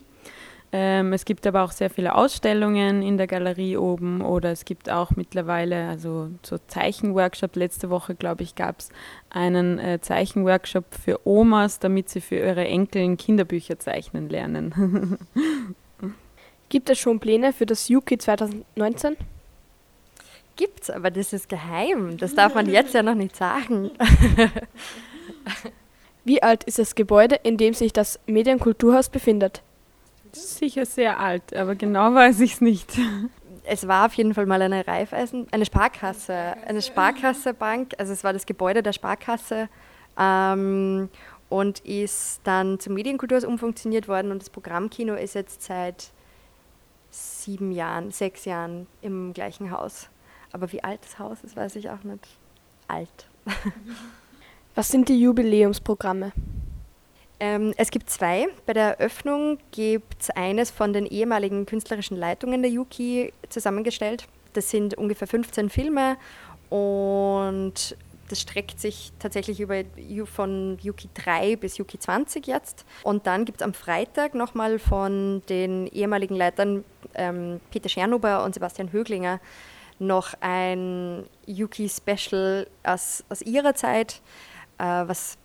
[0.71, 4.89] Ähm, es gibt aber auch sehr viele Ausstellungen in der Galerie oben oder es gibt
[4.89, 7.55] auch mittlerweile, also so Zeichenworkshop.
[7.55, 8.89] Letzte Woche, glaube ich, gab es
[9.29, 15.17] einen äh, Zeichenworkshop für Omas, damit sie für ihre Enkeln Kinderbücher zeichnen lernen.
[16.69, 19.17] Gibt es schon Pläne für das Yuki 2019?
[20.55, 22.17] Gibt's, aber das ist geheim.
[22.17, 23.91] Das darf man jetzt ja noch nicht sagen.
[26.23, 29.61] Wie alt ist das Gebäude, in dem sich das Medienkulturhaus befindet?
[30.31, 32.97] Sicher sehr alt, aber genau weiß ich es nicht.
[33.63, 37.93] Es war auf jeden Fall mal eine Raiffeisen, eine Sparkasse, eine Sparkassebank.
[37.97, 39.69] Also es war das Gebäude der Sparkasse
[40.19, 41.09] ähm,
[41.49, 46.11] und ist dann zum Medienkulturhaus umfunktioniert worden und das Programmkino ist jetzt seit
[47.15, 50.09] sieben Jahren, sechs Jahren im gleichen Haus.
[50.51, 52.25] Aber wie alt das Haus ist, weiß ich auch nicht.
[52.87, 53.27] Alt.
[54.75, 56.31] Was sind die Jubiläumsprogramme?
[57.39, 58.47] Ähm, es gibt zwei.
[58.65, 64.27] Bei der Eröffnung gibt es eines von den ehemaligen künstlerischen Leitungen der Yuki zusammengestellt.
[64.53, 66.17] Das sind ungefähr 15 Filme
[66.69, 67.97] und
[68.29, 69.83] das streckt sich tatsächlich über
[70.25, 72.85] von Yuki 3 bis Yuki 20 jetzt.
[73.03, 76.83] Und dann gibt es am Freitag nochmal von den ehemaligen Leitern
[77.13, 79.39] ähm, Peter Schernuber und Sebastian Höglinger
[79.99, 84.21] noch ein Yuki-Special aus, aus ihrer Zeit,
[84.77, 85.37] äh, was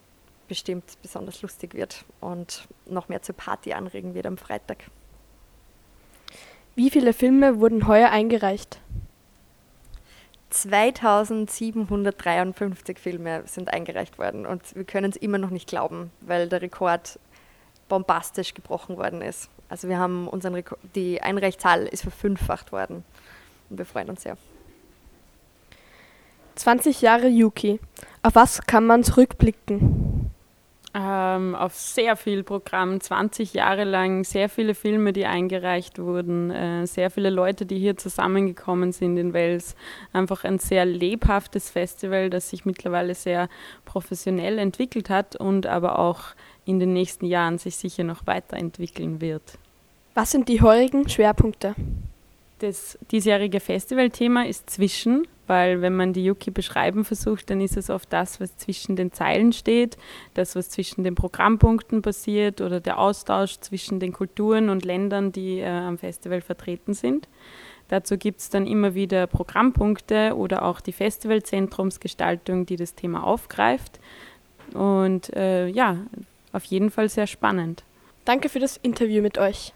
[0.48, 4.78] bestimmt besonders lustig wird und noch mehr zur Party anregen wird am Freitag.
[6.74, 8.80] Wie viele Filme wurden heuer eingereicht?
[10.50, 16.62] 2753 Filme sind eingereicht worden und wir können es immer noch nicht glauben, weil der
[16.62, 17.18] Rekord
[17.88, 19.48] bombastisch gebrochen worden ist.
[19.68, 23.04] Also wir haben unseren Rekord, die Einreichzahl ist verfünffacht worden
[23.68, 24.36] und wir freuen uns sehr.
[26.56, 27.78] 20 Jahre Yuki.
[28.22, 30.09] Auf was kann man zurückblicken?
[30.92, 36.84] Ähm, auf sehr viel Programm, 20 Jahre lang, sehr viele Filme, die eingereicht wurden, äh,
[36.84, 39.76] sehr viele Leute, die hier zusammengekommen sind in Wels.
[40.12, 43.48] Einfach ein sehr lebhaftes Festival, das sich mittlerweile sehr
[43.84, 46.22] professionell entwickelt hat und aber auch
[46.64, 49.58] in den nächsten Jahren sich sicher noch weiterentwickeln wird.
[50.14, 51.76] Was sind die heurigen Schwerpunkte?
[52.58, 57.90] Das diesjährige Festivalthema ist Zwischen, weil wenn man die Yuki beschreiben versucht, dann ist es
[57.90, 59.98] oft das, was zwischen den Zeilen steht,
[60.34, 65.58] das, was zwischen den Programmpunkten passiert oder der Austausch zwischen den Kulturen und Ländern, die
[65.58, 67.26] äh, am Festival vertreten sind.
[67.88, 73.98] Dazu gibt es dann immer wieder Programmpunkte oder auch die Festivalzentrumsgestaltung, die das Thema aufgreift.
[74.72, 75.96] Und äh, ja,
[76.52, 77.82] auf jeden Fall sehr spannend.
[78.24, 79.72] Danke für das Interview mit euch.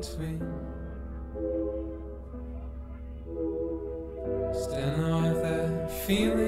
[0.00, 0.38] Between.
[4.52, 6.45] Still no other feeling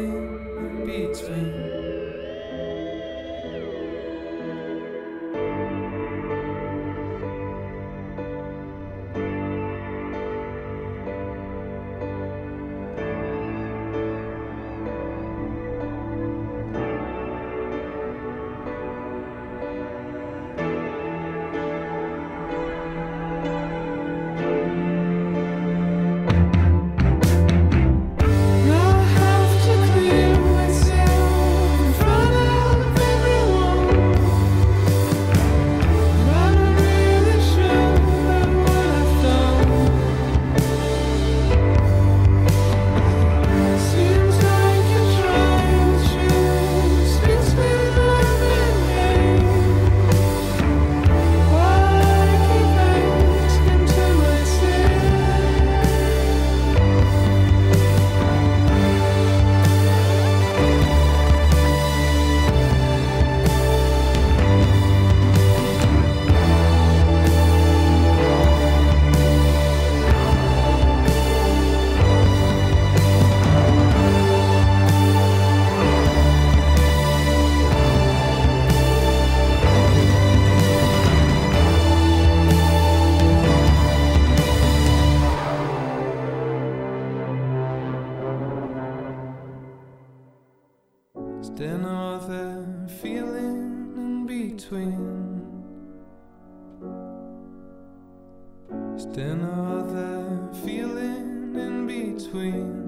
[99.48, 102.84] Still no other feeling in between.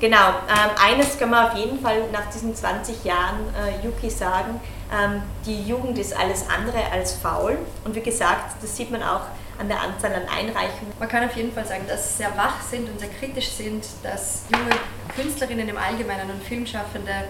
[0.00, 4.60] Genau, ähm, eines kann man auf jeden Fall nach diesen 20 Jahren äh, Yuki sagen,
[4.92, 9.22] ähm, die Jugend ist alles andere als faul und wie gesagt, das sieht man auch
[9.58, 10.92] an der Anzahl an Einreichungen.
[11.00, 13.84] Man kann auf jeden Fall sagen, dass sie sehr wach sind und sehr kritisch sind,
[14.04, 14.70] dass junge
[15.16, 17.24] Künstlerinnen im Allgemeinen und Filmschaffende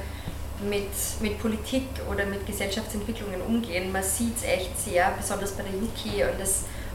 [0.63, 0.91] mit,
[1.21, 3.93] mit Politik oder mit Gesellschaftsentwicklungen umgehen.
[3.93, 6.41] Man sieht es echt sehr, besonders bei der Yuki und,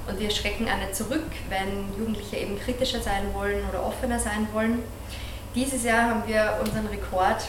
[0.07, 4.47] und wir schrecken auch nicht zurück, wenn Jugendliche eben kritischer sein wollen oder offener sein
[4.53, 4.83] wollen.
[5.55, 7.43] Dieses Jahr haben wir unseren Rekord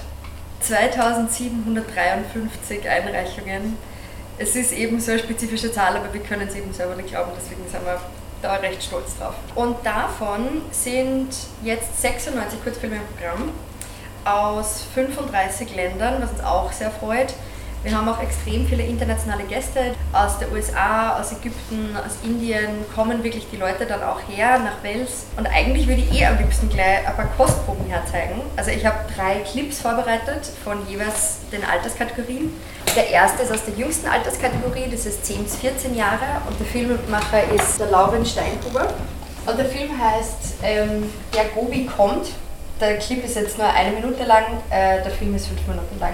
[0.60, 3.76] 2753 Einreichungen.
[4.38, 7.32] Es ist eben so eine spezifische Zahl, aber wir können es eben selber nicht glauben,
[7.36, 8.00] deswegen sind wir
[8.42, 9.34] da recht stolz drauf.
[9.54, 11.28] Und davon sind
[11.62, 13.52] jetzt 96 Kurzfilme im Programm
[14.24, 17.34] aus 35 Ländern, was uns auch sehr freut.
[17.84, 23.22] Wir haben auch extrem viele internationale Gäste aus der USA, aus Ägypten, aus Indien, kommen
[23.22, 25.26] wirklich die Leute dann auch her nach Wels.
[25.36, 28.40] Und eigentlich würde ich eh am liebsten gleich ein paar Kostproben herzeigen.
[28.56, 32.54] Also ich habe drei Clips vorbereitet von jeweils den Alterskategorien.
[32.96, 36.66] Der erste ist aus der jüngsten Alterskategorie, das ist 10 bis 14 Jahre und der
[36.66, 38.94] Filmemacher ist der Lauren Steinhuber.
[39.46, 42.28] Und der Film heißt ähm, Der Gobi kommt.
[42.84, 46.12] Der Clip ist jetzt nur eine Minute lang, äh, der Film ist fünf Minuten lang.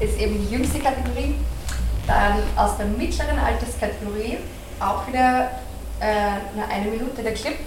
[0.00, 1.34] Ist eben die jüngste Kategorie.
[2.06, 4.38] Dann aus der mittleren Alterskategorie
[4.80, 5.50] auch wieder
[6.00, 7.58] äh, nur eine Minute der Clip.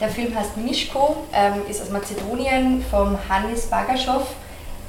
[0.00, 4.26] Der Film heißt Mischko, ähm, ist aus Mazedonien vom Hannes Bagaschow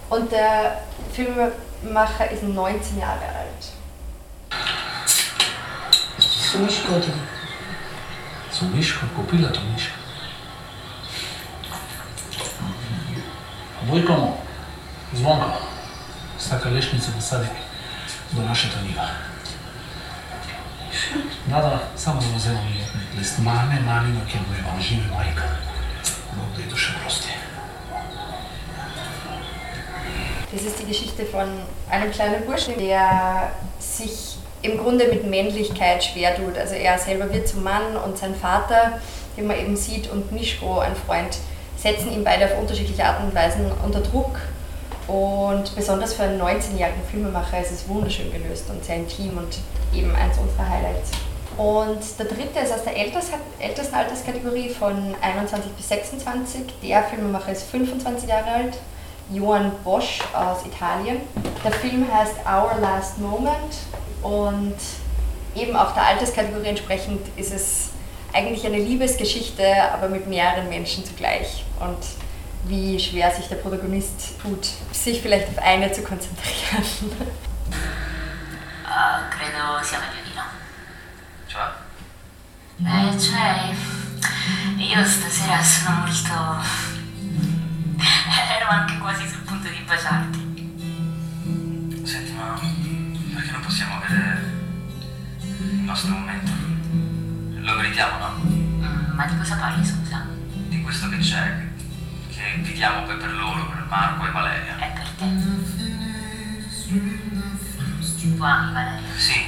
[0.09, 0.81] und der
[1.13, 3.75] Filmemacher ist 19 Jahre alt.
[6.17, 7.11] Su Miško ti.
[8.51, 9.95] Su Miško, kupila to Miško.
[13.87, 14.37] Vojko,
[15.13, 15.51] zvonko,
[16.39, 17.51] staka lešnica v sadik
[18.31, 19.34] do našega njiva.
[21.49, 23.39] Da, da, samo da vzemo letni list.
[23.39, 25.43] Mane, manino, kjer bo vam živi majka.
[26.37, 27.29] Bog da je duše prosti.
[30.51, 31.47] Das ist die Geschichte von
[31.89, 36.57] einem kleinen Burschen, der sich im Grunde mit Männlichkeit schwer tut.
[36.57, 38.99] Also er selber wird zum Mann und sein Vater,
[39.37, 41.37] den man eben sieht, und Mischko, ein Freund,
[41.77, 44.39] setzen ihn beide auf unterschiedliche Arten und Weisen unter Druck.
[45.07, 49.57] Und besonders für einen 19-jährigen Filmemacher ist es wunderschön gelöst und sehr intim und
[49.93, 51.11] eben eins unserer Highlights.
[51.57, 56.61] Und der dritte ist aus der ältesten Alterskategorie von 21 bis 26.
[56.83, 58.77] Der Filmemacher ist 25 Jahre alt,
[59.31, 61.21] Johann Bosch aus Italien.
[61.63, 63.73] Der Film heißt Our Last Moment
[64.21, 64.75] und
[65.55, 67.89] eben auch der Alterskategorie entsprechend ist es
[68.33, 71.63] eigentlich eine Liebesgeschichte, aber mit mehreren Menschen zugleich.
[71.79, 71.97] Und
[72.65, 76.83] wie schwer sich der Protagonist tut, sich vielleicht auf eine zu konzentrieren.
[78.85, 80.24] Uh, credo sia meglio di no.
[81.55, 81.71] Cioè?
[82.83, 83.73] Eh, cioè,
[84.75, 86.61] io stasera sono molto...
[88.57, 90.43] Ero anche quasi sul punto di baciarti.
[92.03, 92.59] Senti, ma
[93.33, 94.53] perché non possiamo avere
[95.61, 96.51] il nostro momento?
[97.61, 98.33] Lo meritiamo, no?
[98.43, 100.27] Mm, ma di cosa parli, scusa?
[100.67, 101.67] Di questo che c'è,
[102.31, 104.77] che invitiamo poi per loro, per Marco e Valeria.
[104.77, 105.25] È per te.
[108.19, 109.09] Tu ami Valeria?
[109.15, 109.39] Sì,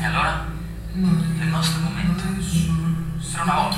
[0.00, 0.51] e allora?
[0.94, 2.22] È il nostro momento.
[2.22, 3.76] Per una volta.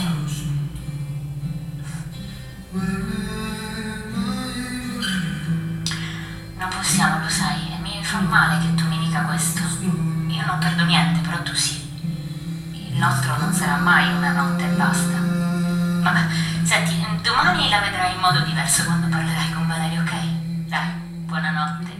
[6.59, 9.63] Non possiamo, lo sai, e mi fa male che tu mi dica questo.
[9.81, 11.89] Io non perdo niente, però tu sì.
[12.73, 15.17] Il nostro non sarà mai una notte e basta.
[16.03, 16.27] Ma
[16.65, 20.13] senti, domani la vedrai in modo diverso quando parlerai con Valeria, ok?
[20.67, 20.91] Dai,
[21.27, 21.93] buonanotte.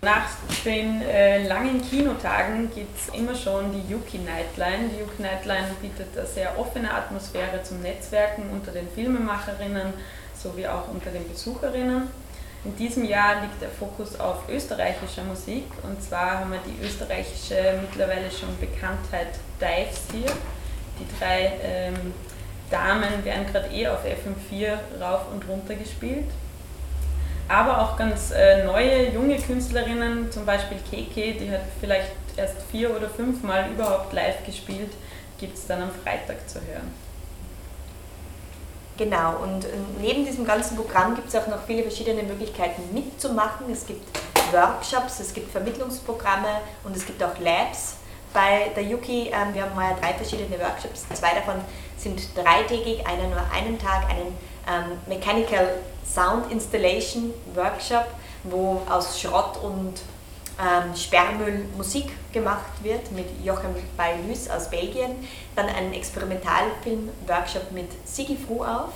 [0.00, 4.90] Nach den äh, langen Kinotagen gibt es immer schon die Yuki Nightline.
[4.92, 9.92] Die Yuki Nightline bietet eine sehr offene Atmosphäre zum Netzwerken unter den Filmemacherinnen
[10.34, 12.08] sowie auch unter den Besucherinnen.
[12.64, 17.80] In diesem Jahr liegt der Fokus auf österreichischer Musik und zwar haben wir die österreichische
[17.80, 19.28] mittlerweile schon Bekanntheit
[19.60, 20.32] Dives hier.
[20.98, 22.12] Die drei ähm,
[22.70, 26.26] Damen werden gerade eh auf FM4 rauf und runter gespielt.
[27.48, 32.94] Aber auch ganz äh, neue, junge Künstlerinnen, zum Beispiel Keke, die hat vielleicht erst vier
[32.94, 34.92] oder fünf Mal überhaupt live gespielt,
[35.38, 36.92] gibt es dann am Freitag zu hören.
[38.98, 39.68] Genau, und äh,
[40.00, 43.70] neben diesem ganzen Programm gibt es auch noch viele verschiedene Möglichkeiten mitzumachen.
[43.72, 44.04] Es gibt
[44.52, 47.96] Workshops, es gibt Vermittlungsprogramme und es gibt auch Labs
[48.34, 49.28] bei der Yuki.
[49.28, 51.06] Ähm, wir haben heuer drei verschiedene Workshops.
[51.14, 51.62] Zwei davon
[51.96, 54.36] sind dreitägig, einer nur einen Tag, einen
[54.68, 55.68] ähm, Mechanical
[56.12, 58.06] Sound Installation Workshop,
[58.44, 59.94] wo aus Schrott und
[60.60, 65.28] ähm, Sperrmüll Musik gemacht wird mit Jochem Bailus aus Belgien.
[65.54, 68.90] Dann einen Experimentalfilm-Workshop mit Sigi Fruauf,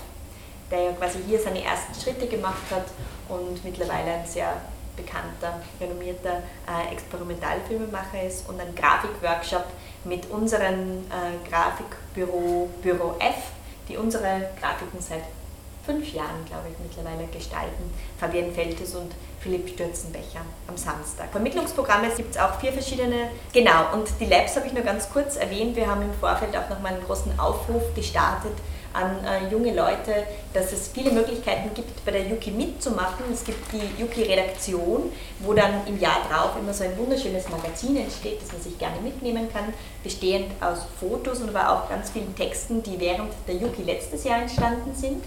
[0.70, 2.86] der ja quasi hier seine ersten Schritte gemacht hat
[3.28, 4.54] und mittlerweile ein sehr
[4.96, 8.48] bekannter, renommierter äh, Experimentalfilmemacher ist.
[8.48, 9.66] Und ein Grafikworkshop
[10.04, 13.52] mit unserem äh, Grafikbüro Büro F,
[13.88, 15.22] die unsere Grafiken seit
[15.85, 17.91] fünf Jahren, glaube ich, mittlerweile gestalten.
[18.18, 21.30] Fabian Feltes und Philipp Stürzenbecher am Samstag.
[21.33, 23.30] Vermittlungsprogramme gibt es auch vier verschiedene.
[23.53, 25.74] Genau, und die Labs habe ich nur ganz kurz erwähnt.
[25.74, 28.53] Wir haben im Vorfeld auch nochmal einen großen Aufruf gestartet
[28.95, 33.24] an äh, junge Leute, dass es viele Möglichkeiten gibt, bei der Yuki mitzumachen.
[33.33, 35.11] Es gibt die Yuki-Redaktion,
[35.41, 39.01] wo dann im Jahr drauf immer so ein wunderschönes Magazin entsteht, das man sich gerne
[39.01, 39.72] mitnehmen kann,
[40.03, 44.43] bestehend aus Fotos und aber auch ganz vielen Texten, die während der Yuki letztes Jahr
[44.43, 45.24] entstanden sind.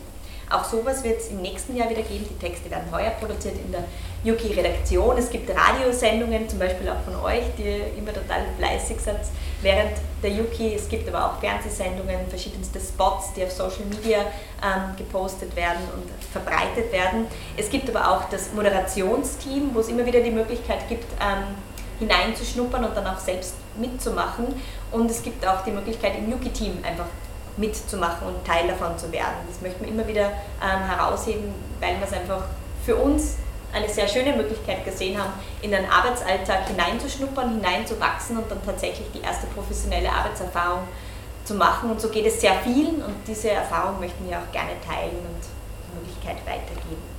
[0.49, 2.25] Auch sowas wird es im nächsten Jahr wieder geben.
[2.29, 3.83] Die Texte werden heuer produziert in der
[4.23, 5.17] Yuki-Redaktion.
[5.17, 9.21] Es gibt Radiosendungen, zum Beispiel auch von euch, die immer total fleißig seid
[9.61, 9.91] während
[10.21, 10.75] der Yuki.
[10.75, 16.09] Es gibt aber auch Fernsehsendungen, verschiedenste Spots, die auf Social Media ähm, gepostet werden und
[16.31, 17.27] verbreitet werden.
[17.57, 21.55] Es gibt aber auch das Moderationsteam, wo es immer wieder die Möglichkeit gibt, ähm,
[21.99, 24.47] hineinzuschnuppern und dann auch selbst mitzumachen.
[24.91, 27.07] Und es gibt auch die Möglichkeit, im Yuki-Team einfach
[27.57, 29.35] mitzumachen und Teil davon zu werden.
[29.47, 30.31] Das möchten wir immer wieder
[30.61, 32.43] ähm, herausheben, weil wir es einfach
[32.85, 33.37] für uns
[33.73, 39.21] eine sehr schöne Möglichkeit gesehen haben, in den Arbeitsalltag hineinzuschnuppern, hineinzuwachsen und dann tatsächlich die
[39.21, 40.83] erste professionelle Arbeitserfahrung
[41.43, 41.91] zu machen.
[41.91, 45.41] Und so geht es sehr vielen und diese Erfahrung möchten wir auch gerne teilen und
[45.43, 47.15] die Möglichkeit weitergeben.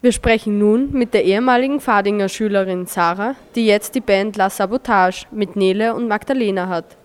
[0.00, 5.26] Wir sprechen nun mit der ehemaligen Fadinger Schülerin Sarah, die jetzt die Band La Sabotage
[5.32, 6.97] mit Nele und Magdalena hat.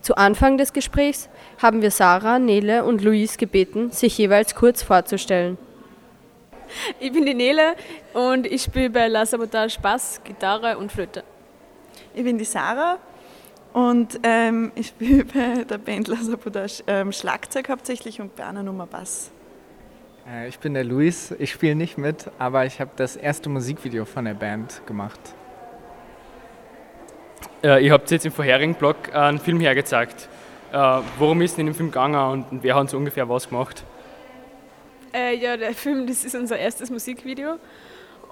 [0.00, 1.28] Zu Anfang des Gesprächs
[1.60, 5.58] haben wir Sarah, Nele und Luis gebeten, sich jeweils kurz vorzustellen.
[7.00, 7.74] Ich bin die Nele
[8.12, 11.24] und ich spiele bei La Sabotage Bass, Gitarre und Flöte.
[12.14, 12.98] Ich bin die Sarah
[13.72, 18.62] und ähm, ich spiele bei der Band La Sabotage ähm, Schlagzeug hauptsächlich und bei einer
[18.62, 19.30] Nummer Bass.
[20.30, 24.04] Äh, ich bin der Luis, ich spiele nicht mit, aber ich habe das erste Musikvideo
[24.04, 25.20] von der Band gemacht.
[27.62, 30.28] Äh, ihr habt jetzt im vorherigen Blog einen Film hergezeigt.
[30.72, 30.76] Äh,
[31.18, 33.82] worum ist denn in dem Film gegangen und wer hat so ungefähr was gemacht?
[35.12, 37.56] Äh, ja, der Film, das ist unser erstes Musikvideo.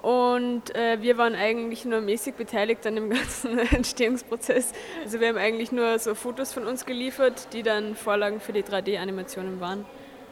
[0.01, 4.71] Und äh, wir waren eigentlich nur mäßig beteiligt an dem ganzen Entstehungsprozess.
[5.03, 8.63] Also wir haben eigentlich nur so Fotos von uns geliefert, die dann Vorlagen für die
[8.63, 9.85] 3D-Animationen waren.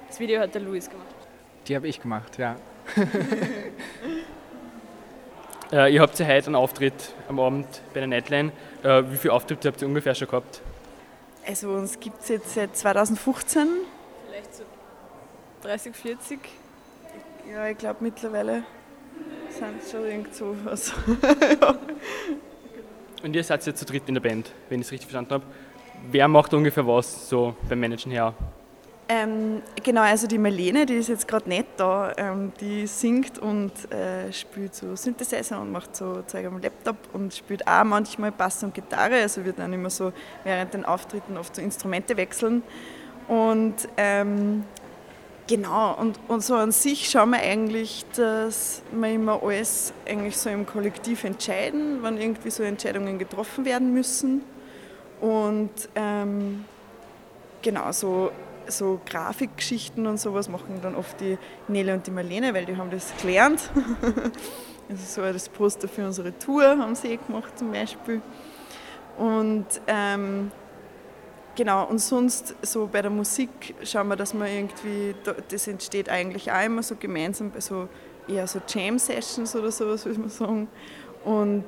[0.07, 1.07] Das Video hat der Luis gemacht.
[1.67, 2.55] Die habe ich gemacht, ja.
[5.71, 8.51] äh, ihr habt ja heute einen Auftritt am Abend bei der Nightline.
[8.83, 10.61] Äh, wie viele Auftritte habt ihr ungefähr schon gehabt?
[11.47, 13.67] Also uns gibt es jetzt seit 2015.
[14.29, 14.63] Vielleicht so
[15.63, 16.39] 30, 40.
[17.51, 18.63] Ja, ich glaube mittlerweile
[19.49, 20.93] sind es schon irgend so was.
[23.23, 25.43] Und ihr seid jetzt zu dritt in der Band, wenn ich es richtig verstanden habe.
[26.11, 28.33] Wer macht ungefähr was so beim Managen her?
[29.07, 33.71] Ähm, genau, also die Marlene, die ist jetzt gerade nicht da, ähm, die singt und
[33.91, 38.63] äh, spielt so Synthesizer und macht so Zeug am Laptop und spielt auch manchmal Bass
[38.63, 40.11] und Gitarre, also wird dann immer so
[40.43, 42.63] während den Auftritten oft so Instrumente wechseln.
[43.27, 44.63] Und ähm,
[45.45, 50.49] genau, und, und so an sich schauen wir eigentlich, dass wir immer alles eigentlich so
[50.49, 54.41] im Kollektiv entscheiden, wenn irgendwie so Entscheidungen getroffen werden müssen.
[55.21, 56.65] Und ähm,
[57.61, 58.31] genau, so
[58.67, 61.37] so Grafikgeschichten und sowas machen dann oft die
[61.67, 63.69] Nele und die Marlene, weil die haben das gelernt.
[64.89, 68.21] also so das Poster für unsere Tour haben sie eh gemacht zum Beispiel.
[69.17, 70.51] Und ähm,
[71.55, 75.15] genau, und sonst so bei der Musik schauen wir, dass man irgendwie,
[75.49, 77.87] das entsteht eigentlich auch immer so gemeinsam bei so
[78.27, 80.67] eher so Jam-Sessions oder sowas, würde man sagen.
[81.23, 81.65] Und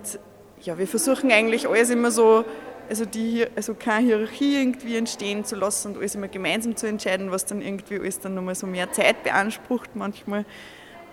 [0.62, 2.44] ja, wir versuchen eigentlich alles immer so
[2.90, 7.32] also, die, also keine Hierarchie irgendwie entstehen zu lassen und alles immer gemeinsam zu entscheiden,
[7.32, 10.46] was dann irgendwie alles dann nochmal so mehr Zeit beansprucht manchmal.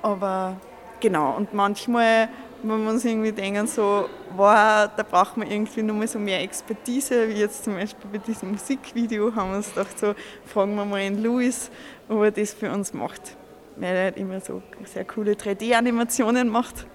[0.02, 0.60] Aber
[1.00, 2.28] genau, und manchmal,
[2.62, 7.28] wenn wir uns irgendwie denken, so, wow, da braucht man irgendwie nochmal so mehr Expertise,
[7.28, 10.14] wie jetzt zum Beispiel bei diesem Musikvideo, haben wir uns gedacht, so,
[10.44, 11.70] fragen wir mal den Louis,
[12.08, 13.36] ob er das für uns macht.
[13.76, 16.86] Weil er halt immer so sehr coole 3D-Animationen macht.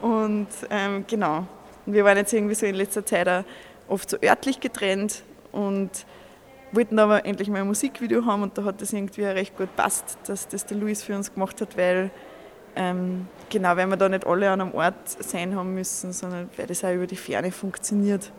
[0.00, 1.46] Und ähm, genau,
[1.86, 3.44] wir waren jetzt irgendwie so in letzter Zeit auch
[3.90, 5.22] oft so örtlich getrennt
[5.52, 5.90] und
[6.72, 10.18] wollten aber endlich mal ein Musikvideo haben und da hat das irgendwie recht gut passt,
[10.26, 12.10] dass das der Luis für uns gemacht hat, weil
[12.76, 16.66] ähm, genau, weil wir da nicht alle an einem Ort sein haben müssen, sondern weil
[16.66, 18.30] das auch über die Ferne funktioniert.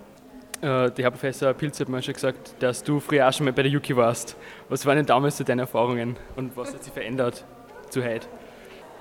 [0.61, 3.53] Äh, der Herr Professor Pilz hat mir schon gesagt, dass du früher auch schon mal
[3.53, 4.37] bei der Yuki warst.
[4.69, 7.43] Was waren denn damals so deine Erfahrungen und was hat sich verändert
[7.89, 8.27] zu heute?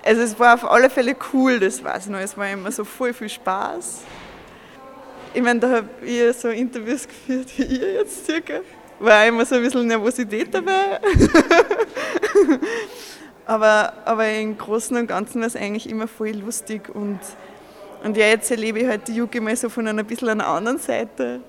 [0.05, 2.18] Also es war auf alle Fälle cool, das weiß ich noch.
[2.18, 4.03] Es war immer so voll viel Spaß
[5.33, 8.61] ich meine, da habe ich so Interviews geführt wie ihr jetzt circa.
[8.99, 11.01] War immer so ein bisschen Nervosität dabei.
[13.47, 16.95] aber, aber im Großen und Ganzen war es eigentlich immer voll lustig.
[16.95, 17.18] Und,
[18.05, 20.78] und ja, jetzt erlebe ich halt die Juke mal so von einer bisschen einer anderen
[20.78, 21.41] Seite.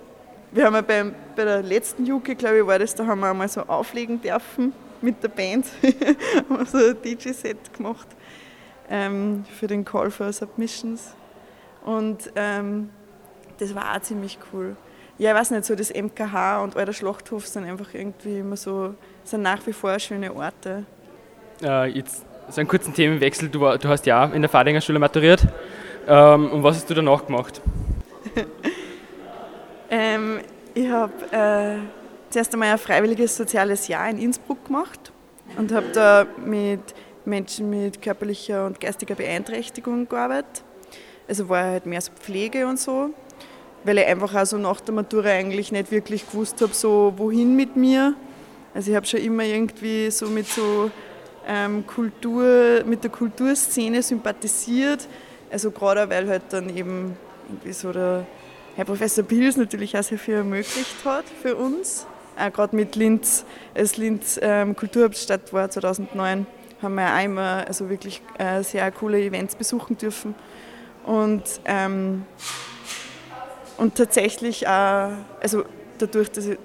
[0.51, 1.05] Wir haben ja bei,
[1.35, 4.73] bei der letzten Juke, glaube ich, war das, da haben wir einmal so auflegen dürfen
[5.01, 5.65] mit der Band.
[6.49, 8.07] haben so ein DJ-Set gemacht
[8.89, 11.15] ähm, für den Call for Submissions.
[11.83, 12.89] Und ähm,
[13.61, 14.75] das war auch ziemlich cool.
[15.19, 18.95] ja, ich weiß nicht, so das MKH und Alter Schlachthof sind einfach irgendwie immer so,
[19.23, 20.83] sind nach wie vor schöne Orte.
[21.61, 23.49] Äh, jetzt so einen kurzen Themenwechsel.
[23.49, 25.47] Du, war, du hast ja in der Fadinger Schule maturiert.
[26.07, 27.61] Ähm, und was hast du danach gemacht?
[29.91, 30.39] ähm,
[30.73, 35.11] ich habe äh, zuerst einmal ein freiwilliges soziales Jahr in Innsbruck gemacht
[35.55, 36.95] und habe da mit
[37.25, 40.63] Menschen mit körperlicher und geistiger Beeinträchtigung gearbeitet.
[41.27, 43.11] Also war halt mehr so Pflege und so,
[43.83, 47.55] weil ich einfach auch so nach der Matura eigentlich nicht wirklich gewusst habe, so wohin
[47.55, 48.15] mit mir.
[48.73, 50.91] Also ich habe schon immer irgendwie so mit so
[51.47, 55.07] ähm, Kultur, mit der Kulturszene sympathisiert.
[55.51, 57.17] Also gerade weil halt dann eben
[57.49, 58.25] irgendwie so der
[58.75, 62.05] Herr Professor Pils natürlich auch sehr viel ermöglicht hat für uns.
[62.39, 66.45] Auch gerade mit Linz, als Linz ähm, Kulturhauptstadt war 2009,
[66.81, 70.33] haben wir auch immer also wirklich äh, sehr coole Events besuchen dürfen.
[71.05, 72.25] Und, ähm,
[73.81, 75.09] und tatsächlich auch,
[75.41, 75.63] also
[75.97, 76.59] dadurch, dass, ich,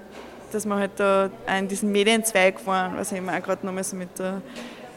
[0.51, 4.19] dass wir halt da in diesen Medienzweig waren, was ich auch gerade nochmal so mit
[4.19, 4.39] der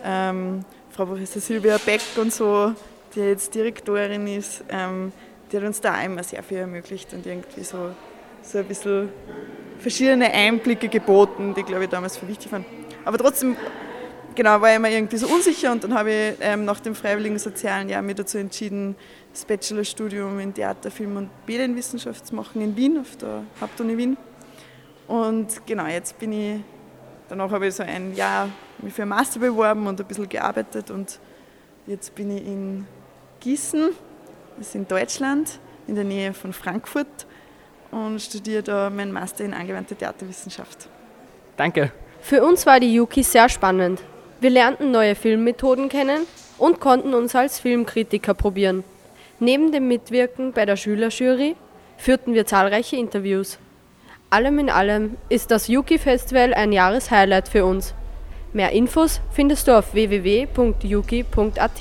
[0.04, 2.74] ähm, Frau Professor Silvia Beck und so,
[3.14, 5.12] die jetzt Direktorin ist, ähm,
[5.50, 7.90] die hat uns da auch immer sehr viel ermöglicht und irgendwie so,
[8.42, 9.08] so ein bisschen
[9.78, 12.66] verschiedene Einblicke geboten, die, glaube ich, damals für wichtig waren.
[13.02, 13.56] Aber trotzdem,
[14.34, 17.38] genau, war ich immer irgendwie so unsicher und dann habe ich ähm, nach dem freiwilligen
[17.38, 18.94] sozialen Jahr mich dazu entschieden,
[19.32, 24.16] das Bachelorstudium in Theater, Film und Medienwissenschaft zu machen in Wien, auf der Hauptuni Wien.
[25.06, 26.60] Und genau, jetzt bin ich,
[27.28, 30.90] danach habe ich so ein Jahr mich für einen Master beworben und ein bisschen gearbeitet
[30.90, 31.18] und
[31.86, 32.86] jetzt bin ich in
[33.40, 33.90] Gießen
[34.60, 37.26] das ist in Deutschland, in der Nähe von Frankfurt
[37.90, 40.86] und studiere da meinen Master in angewandte Theaterwissenschaft.
[41.56, 41.92] Danke.
[42.20, 44.02] Für uns war die Yuki sehr spannend.
[44.40, 46.26] Wir lernten neue Filmmethoden kennen
[46.58, 48.84] und konnten uns als Filmkritiker probieren.
[49.42, 51.56] Neben dem Mitwirken bei der Schülerjury
[51.96, 53.58] führten wir zahlreiche Interviews.
[54.28, 57.94] Allem in allem ist das Yuki Festival ein Jahreshighlight für uns.
[58.52, 61.80] Mehr Infos findest du auf www.yuki.at.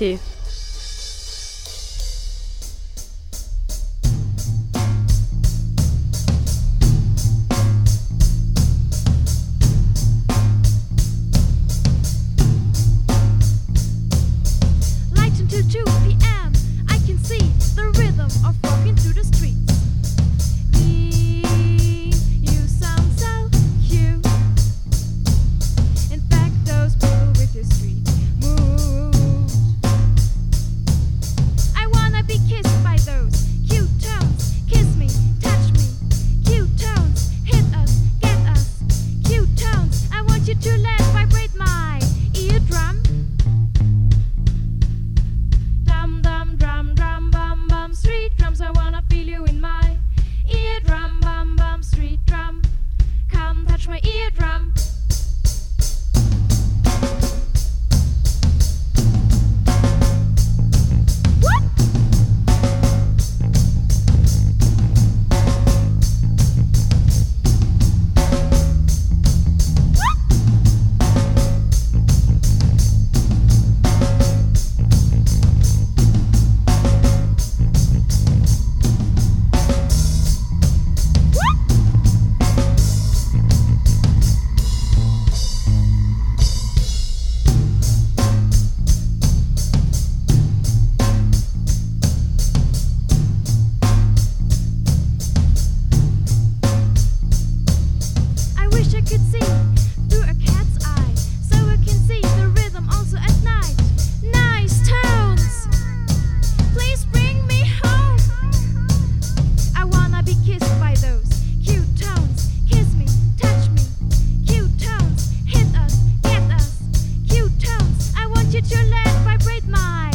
[118.90, 120.09] let vibrate my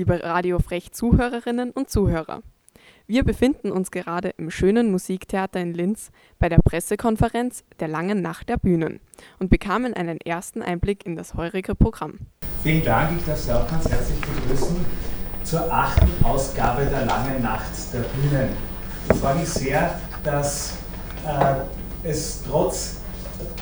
[0.00, 2.40] liebe Radio Frech Zuhörerinnen und Zuhörer.
[3.06, 8.48] Wir befinden uns gerade im schönen Musiktheater in Linz bei der Pressekonferenz der langen Nacht
[8.48, 9.00] der Bühnen
[9.40, 12.20] und bekamen einen ersten Einblick in das heurige Programm.
[12.62, 14.74] Vielen Dank, ich darf Sie auch ganz herzlich begrüßen
[15.44, 18.48] zur achten Ausgabe der langen Nacht der Bühnen.
[19.12, 20.78] Ich freue mich sehr, dass
[21.26, 22.99] äh, es trotz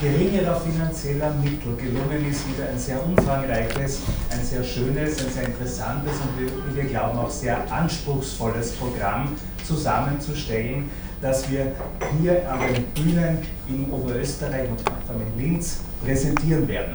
[0.01, 4.01] geringerer finanzieller Mittel gelungen ist, wieder ein sehr umfangreiches,
[4.31, 10.91] ein sehr schönes, ein sehr interessantes und wie wir glauben auch sehr anspruchsvolles Programm zusammenzustellen,
[11.20, 11.72] das wir
[12.20, 16.95] hier an den Bühnen in Oberösterreich und vor allem in Linz präsentieren werden.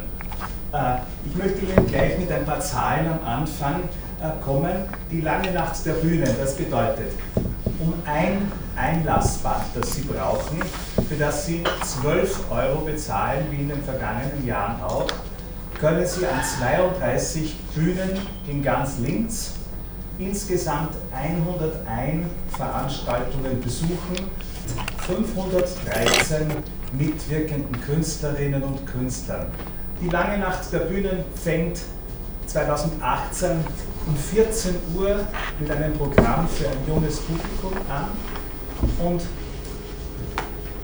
[0.74, 3.84] Äh, ich möchte Ihnen gleich mit ein paar Zahlen am Anfang
[4.22, 4.72] äh, kommen.
[5.12, 7.12] Die lange Nacht der Bühnen, das bedeutet,
[7.80, 10.62] um ein Einlassband, das Sie brauchen,
[11.08, 15.08] für das Sie 12 Euro bezahlen, wie in den vergangenen Jahren auch,
[15.80, 19.52] können Sie an 32 Bühnen in ganz Linz
[20.20, 24.30] insgesamt 101 Veranstaltungen besuchen,
[25.08, 26.48] 513
[26.94, 29.48] mitwirkenden Künstlerinnen und Künstlern.
[30.02, 31.80] Die lange Nacht der Bühnen fängt
[32.48, 33.52] 2018
[34.08, 35.20] um 14 Uhr
[35.60, 38.10] mit einem Programm für ein junges Publikum an
[39.00, 39.22] und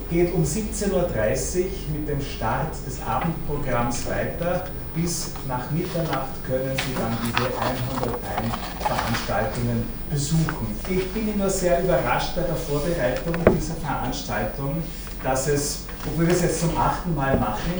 [0.09, 4.65] geht um 17.30 Uhr mit dem Start des Abendprogramms weiter.
[4.95, 10.75] Bis nach Mitternacht können Sie dann diese 101 Veranstaltungen besuchen.
[10.89, 14.81] Ich bin immer sehr überrascht bei der Vorbereitung dieser Veranstaltung,
[15.23, 17.73] dass es, obwohl wir es jetzt zum achten Mal machen,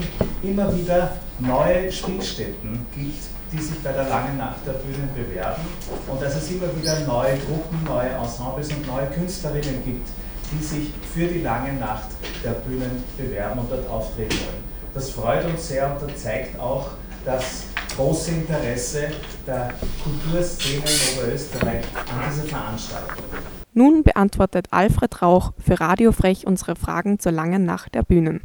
[0.43, 5.61] immer wieder neue Spielstätten gibt, die sich bei der langen Nacht der Bühnen bewerben
[6.07, 10.07] und dass es immer wieder neue Gruppen, neue Ensembles und neue Künstlerinnen gibt,
[10.51, 12.09] die sich für die lange Nacht
[12.43, 14.63] der Bühnen bewerben und dort auftreten wollen.
[14.93, 16.91] Das freut uns sehr und das zeigt auch
[17.25, 17.63] das
[17.95, 19.09] große Interesse
[19.45, 19.73] der
[20.03, 23.23] Kulturszene in Oberösterreich an dieser Veranstaltung.
[23.73, 28.41] Nun beantwortet Alfred Rauch für Radio Frech unsere Fragen zur langen Nacht der Bühnen.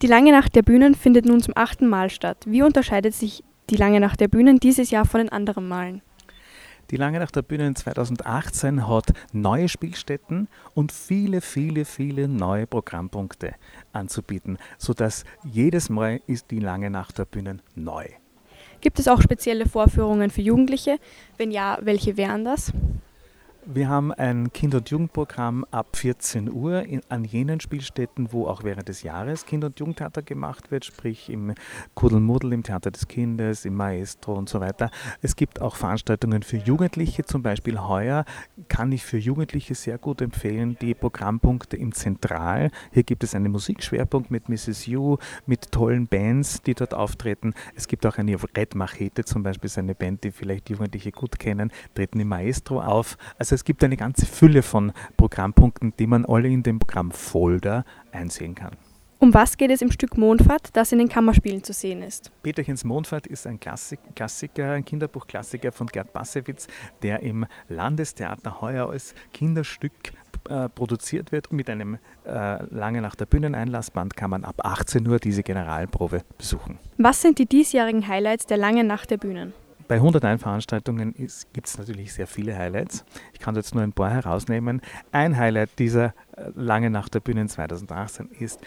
[0.00, 2.38] Die lange Nacht der Bühnen findet nun zum achten Mal statt.
[2.46, 6.02] Wie unterscheidet sich die lange Nacht der Bühnen dieses Jahr von den anderen Malen?
[6.90, 13.54] Die Lange Nacht der Bühnen 2018 hat neue Spielstätten und viele, viele, viele neue Programmpunkte
[13.94, 18.04] anzubieten, sodass jedes Mal ist die Lange Nacht der Bühnen neu.
[18.82, 20.98] Gibt es auch spezielle Vorführungen für Jugendliche?
[21.38, 22.72] Wenn ja, welche wären das?
[23.64, 28.64] Wir haben ein Kinder- und Jugendprogramm ab 14 Uhr in, an jenen Spielstätten, wo auch
[28.64, 31.54] während des Jahres Kinder- und Jugendtheater gemacht wird, sprich im
[31.94, 34.90] Kuddelmuddel, im Theater des Kindes, im Maestro und so weiter.
[35.20, 38.24] Es gibt auch Veranstaltungen für Jugendliche, zum Beispiel heuer
[38.66, 42.70] kann ich für Jugendliche sehr gut empfehlen die Programmpunkte im Zentral.
[42.90, 44.86] Hier gibt es einen Musikschwerpunkt mit Mrs.
[44.86, 47.54] You, mit tollen Bands, die dort auftreten.
[47.76, 51.38] Es gibt auch eine Red Machete zum Beispiel, ist eine Band, die vielleicht Jugendliche gut
[51.38, 53.16] kennen, treten im Maestro auf.
[53.38, 58.54] Also es gibt eine ganze Fülle von Programmpunkten, die man alle in dem Programmfolder einsehen
[58.54, 58.76] kann.
[59.22, 62.32] Um was geht es im Stück Mondfahrt, das in den Kammerspielen zu sehen ist?
[62.42, 66.66] Peterchens Mondfahrt ist ein Klassik Klassiker, ein Kinderbuchklassiker von Gerd Bassewitz,
[67.02, 69.92] der im Landestheater heuer als Kinderstück
[70.48, 71.52] äh, produziert wird.
[71.52, 76.80] Mit einem äh, lange nach der Bühneneinlassband kann man ab 18 Uhr diese Generalprobe besuchen.
[76.98, 79.52] Was sind die diesjährigen Highlights der langen Nacht der Bühnen?
[79.92, 81.14] Bei 101 Veranstaltungen
[81.52, 83.04] gibt es natürlich sehr viele Highlights.
[83.34, 84.80] Ich kann jetzt nur ein paar herausnehmen.
[85.10, 88.58] Ein Highlight dieser äh, Lange Nacht der Bühnen 2018 ist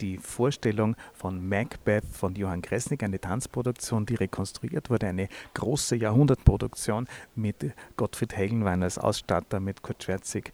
[0.00, 7.08] die Vorstellung von Macbeth von Johann Kresnik, eine Tanzproduktion, die rekonstruiert wurde, eine große Jahrhundertproduktion
[7.34, 10.52] mit Gottfried Hegelwein als Ausstatter, mit Kurt Schwerzig,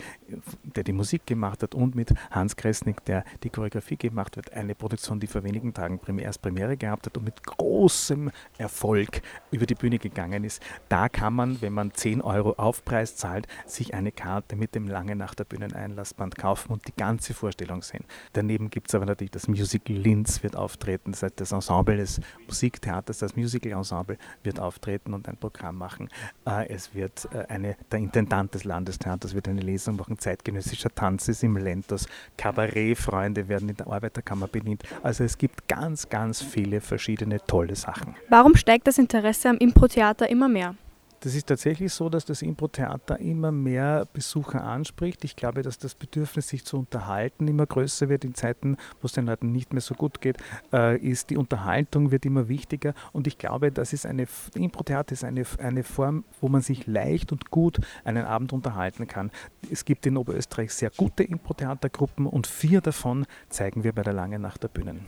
[0.63, 4.53] der die Musik gemacht hat, und mit Hans Kresnik, der die Choreografie gemacht hat.
[4.53, 9.67] Eine Produktion, die vor wenigen Tagen erst Premiere gehabt hat und mit großem Erfolg über
[9.67, 10.63] die Bühne gegangen ist.
[10.89, 15.17] Da kann man, wenn man 10 Euro Aufpreis zahlt, sich eine Karte mit dem Lange
[15.17, 18.05] nach der Bühneneinlassband kaufen und die ganze Vorstellung sehen.
[18.33, 22.21] Daneben gibt es aber natürlich das Musical Linz wird auftreten, das heißt das Ensemble des
[22.47, 26.09] Musiktheaters, das Musical Ensemble wird auftreten und ein Programm machen.
[26.47, 31.29] Äh, es wird äh, eine, der Intendant des Landestheaters wird eine Lesung machen, zeitgenössischer Tanz
[31.29, 32.07] ist im Lentos,
[32.37, 34.83] Kabarettfreunde werden in der Arbeiterkammer bedient.
[35.03, 38.15] Also es gibt ganz, ganz viele verschiedene tolle Sachen.
[38.29, 40.75] Warum steigt das Interesse am Impro-Theater immer mehr?
[41.23, 45.23] Das ist tatsächlich so, dass das Impro-Theater immer mehr Besucher anspricht.
[45.23, 48.25] Ich glaube, dass das Bedürfnis, sich zu unterhalten, immer größer wird.
[48.25, 50.39] In Zeiten, wo es den Leuten nicht mehr so gut geht,
[50.73, 52.93] äh, ist die Unterhaltung wird immer wichtiger.
[53.13, 57.31] Und ich glaube, das ist eine Impro-Theater ist eine, eine Form, wo man sich leicht
[57.31, 59.31] und gut einen Abend unterhalten kann.
[59.71, 64.41] Es gibt in Oberösterreich sehr gute Impro-Theatergruppen und vier davon zeigen wir bei der Lange
[64.41, 65.07] Nacht der Bühnen.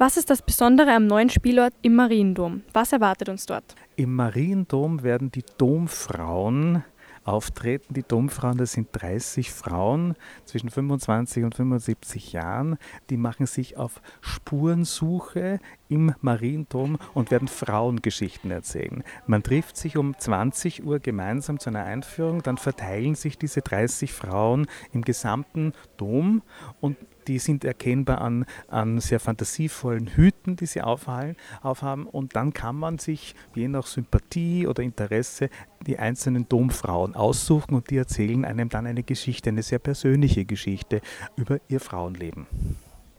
[0.00, 2.62] Was ist das Besondere am neuen Spielort im Mariendom?
[2.72, 3.74] Was erwartet uns dort?
[3.96, 6.84] Im Mariendom werden die Domfrauen
[7.24, 7.94] auftreten.
[7.94, 12.78] Die Domfrauen, das sind 30 Frauen zwischen 25 und 75 Jahren,
[13.10, 19.02] die machen sich auf Spurensuche im Mariendom und werden Frauengeschichten erzählen.
[19.26, 24.12] Man trifft sich um 20 Uhr gemeinsam zu einer Einführung, dann verteilen sich diese 30
[24.12, 26.42] Frauen im gesamten Dom
[26.80, 26.96] und
[27.28, 32.06] die sind erkennbar an, an sehr fantasievollen Hüten, die sie aufhalten, aufhaben.
[32.06, 35.50] Und dann kann man sich je nach Sympathie oder Interesse
[35.86, 41.02] die einzelnen Domfrauen aussuchen und die erzählen einem dann eine Geschichte, eine sehr persönliche Geschichte
[41.36, 42.46] über ihr Frauenleben.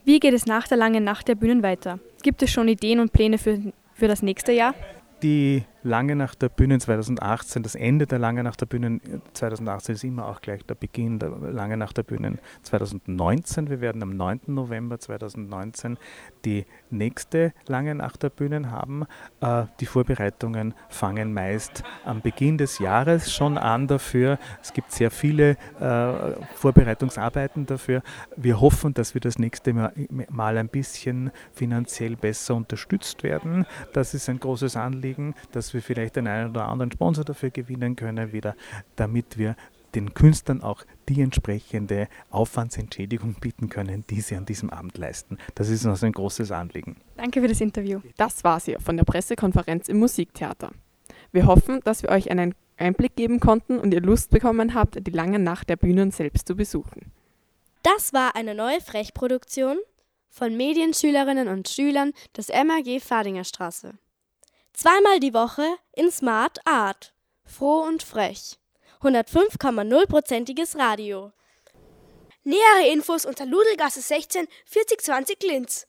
[0.03, 1.99] Wie geht es nach der langen Nacht der Bühnen weiter?
[2.23, 3.59] Gibt es schon Ideen und Pläne für,
[3.93, 4.73] für das nächste Jahr?
[5.21, 9.01] Die Lange Nacht der Bühnen 2018, das Ende der Lange Nacht der Bühnen
[9.33, 13.69] 2018 ist immer auch gleich der Beginn der Lange Nacht der Bühnen 2019.
[13.69, 14.41] Wir werden am 9.
[14.47, 15.97] November 2019
[16.43, 19.05] die nächste Lange Nacht der Bühnen haben.
[19.39, 24.37] Äh, die Vorbereitungen fangen meist am Beginn des Jahres schon an dafür.
[24.61, 28.01] Es gibt sehr viele äh, Vorbereitungsarbeiten dafür.
[28.35, 33.65] Wir hoffen, dass wir das nächste Mal ein bisschen finanziell besser unterstützt werden.
[33.93, 37.95] Das ist ein großes Anliegen, dass wir vielleicht den einen oder anderen Sponsor dafür gewinnen
[37.95, 38.55] können, wieder,
[38.95, 39.55] damit wir
[39.95, 45.37] den Künstlern auch die entsprechende Aufwandsentschädigung bieten können, die sie an diesem Abend leisten.
[45.55, 46.97] Das ist uns ein großes Anliegen.
[47.17, 47.99] Danke für das Interview.
[48.17, 50.71] Das war's hier von der Pressekonferenz im Musiktheater.
[51.31, 55.11] Wir hoffen, dass wir euch einen Einblick geben konnten und ihr Lust bekommen habt, die
[55.11, 57.11] lange Nacht der Bühnen selbst zu besuchen.
[57.83, 59.77] Das war eine neue Frechproduktion
[60.29, 63.93] von Medienschülerinnen und Schülern des MAG Fadinger Straße.
[64.73, 67.13] Zweimal die Woche in Smart Art.
[67.45, 68.57] Froh und frech.
[69.01, 71.31] 105,0%iges Radio.
[72.43, 75.87] Nähere Infos unter Ludelgasse 16 4020 Linz.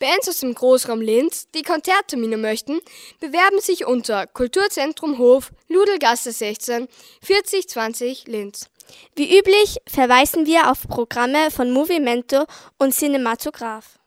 [0.00, 2.80] Bands aus dem Großraum Linz, die Konzerttermine möchten,
[3.20, 6.88] bewerben sich unter Kulturzentrum Hof, Ludelgasse 16
[7.22, 8.68] 4020 Linz.
[9.14, 12.44] Wie üblich verweisen wir auf Programme von Movimento
[12.78, 13.98] und Cinematograph.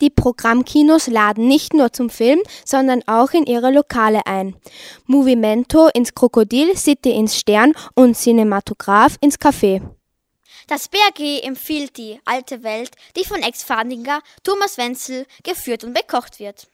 [0.00, 4.54] Die Programmkinos laden nicht nur zum Film, sondern auch in ihre Lokale ein.
[5.06, 9.82] Movimento ins Krokodil, City ins Stern und Cinematograph ins Café.
[10.68, 16.68] Das BRG empfiehlt die alte Welt, die von Ex-Fadinger Thomas Wenzel geführt und bekocht wird.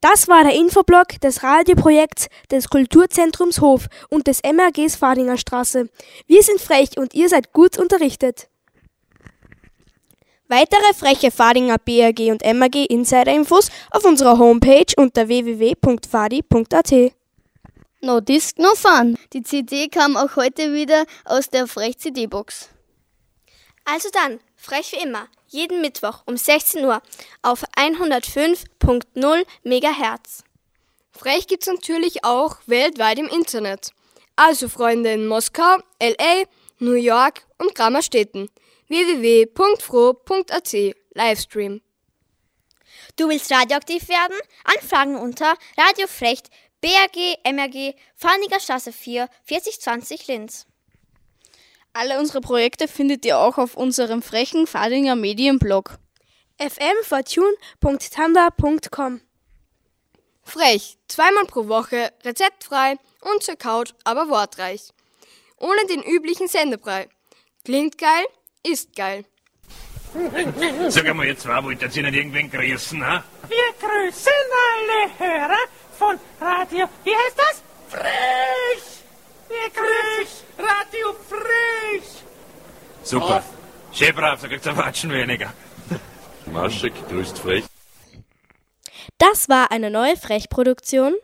[0.00, 5.88] Das war der Infoblog des Radioprojekts des Kulturzentrums Hof und des MRGs Fadinger Straße.
[6.26, 8.48] Wir sind frech und ihr seid gut unterrichtet.
[10.48, 17.12] Weitere freche Fadinger BRG und MAG Insider-Infos auf unserer Homepage unter www.fadi.at.
[18.00, 19.18] No Disc, no Fun.
[19.32, 22.68] Die CD kam auch heute wieder aus der Frech-CD-Box.
[23.84, 27.02] Also dann, frech wie immer, jeden Mittwoch um 16 Uhr
[27.42, 30.44] auf 105.0 MHz.
[31.10, 33.90] Frech gibt's natürlich auch weltweit im Internet.
[34.36, 36.44] Also Freunde in Moskau, LA,
[36.78, 38.48] New York und Grammerstädten
[38.88, 40.72] www.fro.at
[41.14, 41.80] Livestream.
[43.16, 44.36] Du willst radioaktiv werden?
[44.64, 46.48] Anfragen unter Radiofrecht
[46.80, 50.66] BRG MRG Farniger Straße 4 4020 Linz.
[51.92, 55.98] Alle unsere Projekte findet ihr auch auf unserem frechen Fadinger Medienblog
[56.58, 59.20] fmfortune.tanda.com
[60.42, 64.90] Frech, zweimal pro Woche, rezeptfrei und zur Couch, aber wortreich.
[65.58, 67.08] Ohne den üblichen Sendebrei.
[67.64, 68.26] Klingt geil?
[68.66, 69.24] Ist geil.
[70.88, 73.24] Sag einmal, ihr zwei wollt ihr nicht irgendwen grüßen, ha?
[73.48, 74.32] Wir grüßen
[74.66, 75.58] alle Hörer
[75.98, 77.62] von Radio, wie heißt das?
[77.88, 79.02] Frech!
[79.48, 82.24] Wir grüßen Radio Frech!
[83.02, 83.42] Super.
[83.92, 85.52] Schön brav, da kriegt's ein Watschen weniger.
[86.46, 87.64] Maschek grüßt Frech.
[89.18, 91.14] Das war eine neue Frechproduktion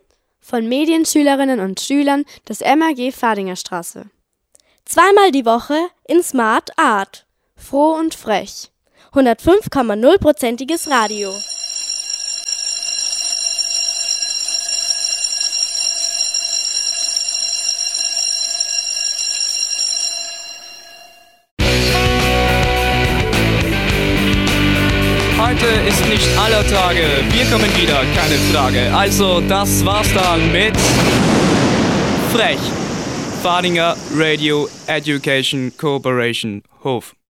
[0.41, 4.11] von Medienschülerinnen und Schülern des MAG Fadinger Straße.
[4.85, 7.27] Zweimal die Woche in Smart Art.
[7.63, 8.71] Froh und frech.
[9.13, 11.33] 105,0%iges Radio.
[25.39, 27.03] Heute ist nicht aller Tage.
[27.31, 28.95] Wir kommen wieder, keine Frage.
[28.95, 30.77] Also, das war's dann mit
[32.33, 32.59] Frech.
[33.43, 37.15] Fadinger Radio Education Cooperation Hof.